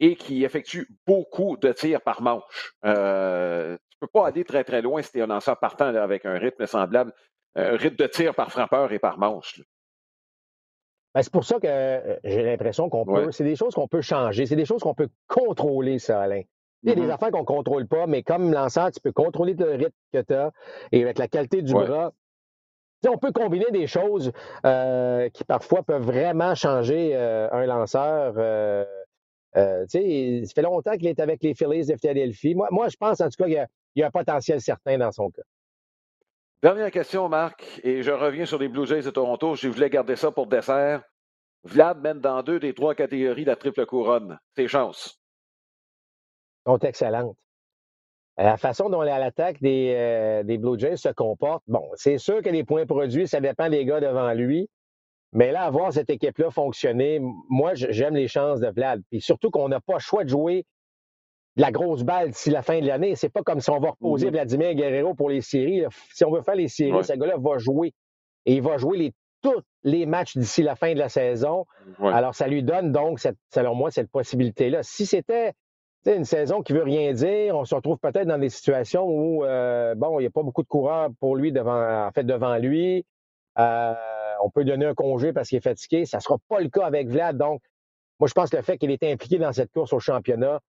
et 0.00 0.16
qui 0.16 0.42
effectue 0.42 0.88
beaucoup 1.06 1.56
de 1.56 1.70
tirs 1.72 2.00
par 2.00 2.20
manche. 2.20 2.72
Euh, 2.84 3.76
tu 3.98 4.06
peux 4.06 4.20
pas 4.20 4.28
aller 4.28 4.44
très, 4.44 4.62
très 4.62 4.80
loin 4.80 5.02
si 5.02 5.10
tu 5.10 5.18
es 5.18 5.22
un 5.22 5.26
lanceur 5.26 5.58
partant 5.58 5.92
avec 5.94 6.24
un 6.24 6.38
rythme 6.38 6.66
semblable, 6.66 7.12
un 7.56 7.76
rythme 7.76 7.96
de 7.96 8.06
tir 8.06 8.34
par 8.34 8.52
frappeur 8.52 8.92
et 8.92 9.00
par 9.00 9.18
manche. 9.18 9.60
Ben, 11.14 11.22
c'est 11.22 11.32
pour 11.32 11.44
ça 11.44 11.58
que 11.58 11.66
euh, 11.66 12.16
j'ai 12.22 12.44
l'impression 12.44 12.88
qu'on 12.88 13.04
peut. 13.04 13.32
C'est 13.32 13.42
des 13.44 13.56
choses 13.56 13.74
qu'on 13.74 13.88
peut 13.88 14.02
changer. 14.02 14.46
C'est 14.46 14.56
des 14.56 14.66
choses 14.66 14.82
qu'on 14.82 14.94
peut 14.94 15.08
contrôler, 15.26 15.98
ça, 15.98 16.20
Alain. 16.20 16.42
Il 16.82 16.90
y 16.90 16.92
a 16.92 16.94
des 16.94 17.02
mm-hmm. 17.02 17.10
affaires 17.10 17.30
qu'on 17.32 17.40
ne 17.40 17.44
contrôle 17.44 17.88
pas, 17.88 18.06
mais 18.06 18.22
comme 18.22 18.52
lanceur, 18.52 18.92
tu 18.92 19.00
peux 19.00 19.10
contrôler 19.10 19.54
le 19.54 19.72
rythme 19.72 19.90
que 20.12 20.20
tu 20.20 20.34
as 20.34 20.52
et 20.92 21.02
avec 21.02 21.18
la 21.18 21.26
qualité 21.26 21.60
du 21.62 21.72
bras. 21.72 22.12
on 23.08 23.18
peut 23.18 23.32
combiner 23.32 23.70
des 23.72 23.88
choses 23.88 24.30
euh, 24.64 25.28
qui 25.30 25.42
parfois 25.42 25.82
peuvent 25.82 26.04
vraiment 26.04 26.54
changer 26.54 27.16
euh, 27.16 27.48
un 27.50 27.66
lanceur. 27.66 28.34
Euh, 28.36 28.84
ça 29.54 29.86
fait 29.88 30.62
longtemps 30.62 30.96
qu'il 30.96 31.06
est 31.06 31.20
avec 31.20 31.42
les 31.42 31.54
Phillies 31.54 31.86
de 31.86 31.96
Philadelphie. 31.96 32.54
Moi, 32.54 32.68
moi 32.70 32.88
je 32.88 32.96
pense 32.96 33.20
en 33.20 33.28
tout 33.28 33.36
cas 33.38 33.44
qu'il 33.44 33.66
y, 33.96 34.02
a 34.02 34.06
un 34.06 34.10
potentiel 34.10 34.60
certain 34.60 34.98
dans 34.98 35.12
son 35.12 35.30
cas. 35.30 35.42
Dernière 36.62 36.90
question, 36.90 37.28
Marc, 37.28 37.80
et 37.84 38.02
je 38.02 38.10
reviens 38.10 38.44
sur 38.44 38.58
les 38.58 38.68
Blue 38.68 38.86
Jays 38.86 39.02
de 39.02 39.10
Toronto. 39.10 39.54
Je 39.54 39.68
voulais 39.68 39.90
garder 39.90 40.16
ça 40.16 40.32
pour 40.32 40.48
dessert. 40.48 41.02
Vlad 41.64 42.00
mène 42.00 42.20
dans 42.20 42.42
deux 42.42 42.58
des 42.58 42.74
trois 42.74 42.94
catégories 42.94 43.44
la 43.44 43.56
triple 43.56 43.86
couronne. 43.86 44.38
Ses 44.56 44.68
chances 44.68 45.20
sont 46.68 46.78
excellentes. 46.78 47.36
La 48.36 48.56
façon 48.56 48.88
dont 48.88 49.02
l'attaque 49.02 49.60
des, 49.60 49.94
euh, 49.96 50.42
des 50.44 50.58
Blue 50.58 50.78
Jays 50.78 50.96
se 50.96 51.08
comporte, 51.08 51.64
bon, 51.66 51.88
c'est 51.94 52.18
sûr 52.18 52.40
que 52.42 52.50
les 52.50 52.62
points 52.62 52.86
produits, 52.86 53.26
ça 53.26 53.40
dépend 53.40 53.68
des 53.68 53.84
gars 53.84 54.00
devant 54.00 54.32
lui. 54.32 54.68
Mais 55.32 55.52
là, 55.52 55.62
avoir 55.62 55.92
cette 55.92 56.10
équipe-là 56.10 56.50
fonctionner, 56.50 57.20
moi, 57.48 57.74
j'aime 57.74 58.14
les 58.14 58.28
chances 58.28 58.60
de 58.60 58.68
Vlad. 58.68 59.02
Puis 59.10 59.20
surtout 59.20 59.50
qu'on 59.50 59.68
n'a 59.68 59.80
pas 59.80 59.94
le 59.94 59.98
choix 60.00 60.24
de 60.24 60.28
jouer 60.28 60.64
de 61.56 61.62
la 61.62 61.70
grosse 61.70 62.02
balle 62.02 62.30
d'ici 62.30 62.50
la 62.50 62.62
fin 62.62 62.80
de 62.80 62.86
l'année. 62.86 63.14
C'est 63.14 63.28
pas 63.28 63.42
comme 63.42 63.60
si 63.60 63.68
on 63.70 63.78
va 63.78 63.90
reposer 63.90 64.28
mm-hmm. 64.28 64.32
Vladimir 64.32 64.74
Guerrero 64.74 65.14
pour 65.14 65.28
les 65.28 65.40
séries. 65.40 65.84
Si 66.14 66.24
on 66.24 66.30
veut 66.30 66.42
faire 66.42 66.54
les 66.54 66.68
séries, 66.68 67.04
ce 67.04 67.12
gars-là 67.12 67.36
va 67.38 67.58
jouer. 67.58 67.92
Et 68.46 68.54
il 68.54 68.62
va 68.62 68.78
jouer 68.78 68.96
les, 68.96 69.12
tous 69.42 69.60
les 69.82 70.06
matchs 70.06 70.36
d'ici 70.36 70.62
la 70.62 70.76
fin 70.76 70.94
de 70.94 70.98
la 70.98 71.08
saison. 71.08 71.66
Alors, 72.00 72.34
ça 72.34 72.46
lui 72.46 72.62
donne 72.62 72.92
donc, 72.92 73.20
selon 73.52 73.74
moi, 73.74 73.90
cette 73.90 74.10
possibilité-là. 74.10 74.82
Si 74.82 75.04
c'était 75.04 75.52
une 76.06 76.24
saison 76.24 76.62
qui 76.62 76.72
veut 76.72 76.84
rien 76.84 77.12
dire, 77.12 77.54
on 77.56 77.64
se 77.64 77.74
retrouve 77.74 77.98
peut-être 77.98 78.26
dans 78.26 78.38
des 78.38 78.48
situations 78.48 79.04
où, 79.04 79.44
euh, 79.44 79.94
bon, 79.94 80.18
il 80.18 80.22
n'y 80.22 80.26
a 80.28 80.30
pas 80.30 80.42
beaucoup 80.42 80.62
de 80.62 80.68
coureurs 80.68 81.10
pour 81.20 81.36
lui 81.36 81.52
devant, 81.52 82.06
en 82.06 82.10
fait, 82.12 82.24
devant 82.24 82.56
lui. 82.56 83.04
Euh, 83.58 83.94
on 84.42 84.50
peut 84.50 84.64
donner 84.64 84.86
un 84.86 84.94
congé 84.94 85.32
parce 85.32 85.48
qu'il 85.48 85.58
est 85.58 85.62
fatigué. 85.62 86.04
Ça 86.04 86.18
ne 86.18 86.22
sera 86.22 86.36
pas 86.48 86.60
le 86.60 86.68
cas 86.68 86.84
avec 86.84 87.08
Vlad. 87.08 87.36
Donc, 87.36 87.62
moi, 88.20 88.28
je 88.28 88.34
pense 88.34 88.50
que 88.50 88.56
le 88.56 88.62
fait 88.62 88.78
qu'il 88.78 88.90
était 88.90 89.10
impliqué 89.10 89.38
dans 89.38 89.52
cette 89.52 89.72
course 89.72 89.92
au 89.92 90.00
championnat 90.00 90.60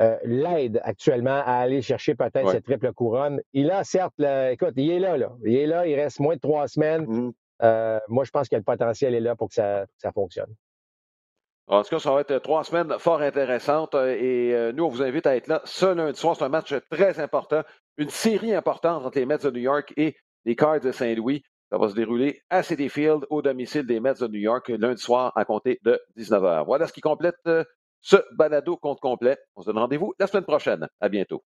euh, 0.00 0.18
l'aide 0.24 0.80
actuellement 0.82 1.42
à 1.46 1.52
aller 1.52 1.80
chercher 1.80 2.16
peut-être 2.16 2.50
cette 2.50 2.64
triple 2.64 2.92
couronne. 2.92 3.40
Il 3.52 3.70
a 3.70 3.84
certes, 3.84 4.14
écoute, 4.50 4.72
il 4.76 4.90
est 4.90 4.98
là, 4.98 5.16
là. 5.16 5.32
Il 5.44 5.54
est 5.54 5.66
là, 5.66 5.86
il 5.86 5.94
reste 5.94 6.18
moins 6.18 6.34
de 6.34 6.40
trois 6.40 6.66
semaines. 6.66 7.06
Mm-hmm. 7.06 7.32
Euh, 7.62 8.00
moi, 8.08 8.24
je 8.24 8.30
pense 8.30 8.48
que 8.48 8.56
le 8.56 8.62
potentiel 8.62 9.14
est 9.14 9.20
là 9.20 9.36
pour 9.36 9.48
que 9.48 9.54
ça, 9.54 9.86
fonctionne. 10.12 10.52
En 11.68 11.82
tout 11.82 11.90
cas, 11.90 11.98
ça 12.00 12.12
va 12.12 12.20
être 12.22 12.38
trois 12.38 12.64
semaines 12.64 12.98
fort 12.98 13.22
intéressantes 13.22 13.94
et 13.94 14.72
nous, 14.74 14.84
on 14.84 14.88
vous 14.88 15.02
invite 15.02 15.26
à 15.26 15.36
être 15.36 15.46
là 15.46 15.62
ce 15.64 15.86
lundi 15.86 16.18
soir. 16.18 16.36
C'est 16.36 16.44
un 16.44 16.48
match 16.48 16.74
très 16.90 17.20
important, 17.20 17.62
une 17.96 18.10
série 18.10 18.52
importante 18.52 19.06
entre 19.06 19.18
les 19.18 19.26
Mets 19.26 19.38
de 19.38 19.50
New 19.50 19.60
York 19.60 19.94
et 19.96 20.16
les 20.44 20.56
Cards 20.56 20.80
de 20.80 20.92
Saint-Louis. 20.92 21.42
Ça 21.74 21.78
va 21.78 21.88
se 21.88 21.96
dérouler 21.96 22.40
à 22.50 22.62
City 22.62 22.88
Field, 22.88 23.26
au 23.30 23.42
domicile 23.42 23.84
des 23.84 23.98
Mets 23.98 24.14
de 24.20 24.28
New 24.28 24.38
York, 24.38 24.68
lundi 24.68 25.02
soir 25.02 25.32
à 25.34 25.44
compter 25.44 25.80
de 25.82 26.00
19h. 26.16 26.64
Voilà 26.66 26.86
ce 26.86 26.92
qui 26.92 27.00
complète 27.00 27.34
euh, 27.48 27.64
ce 28.00 28.14
balado 28.36 28.76
compte 28.76 29.00
complet. 29.00 29.36
On 29.56 29.62
se 29.62 29.66
donne 29.66 29.78
rendez-vous 29.78 30.14
la 30.20 30.28
semaine 30.28 30.44
prochaine. 30.44 30.86
À 31.00 31.08
bientôt. 31.08 31.42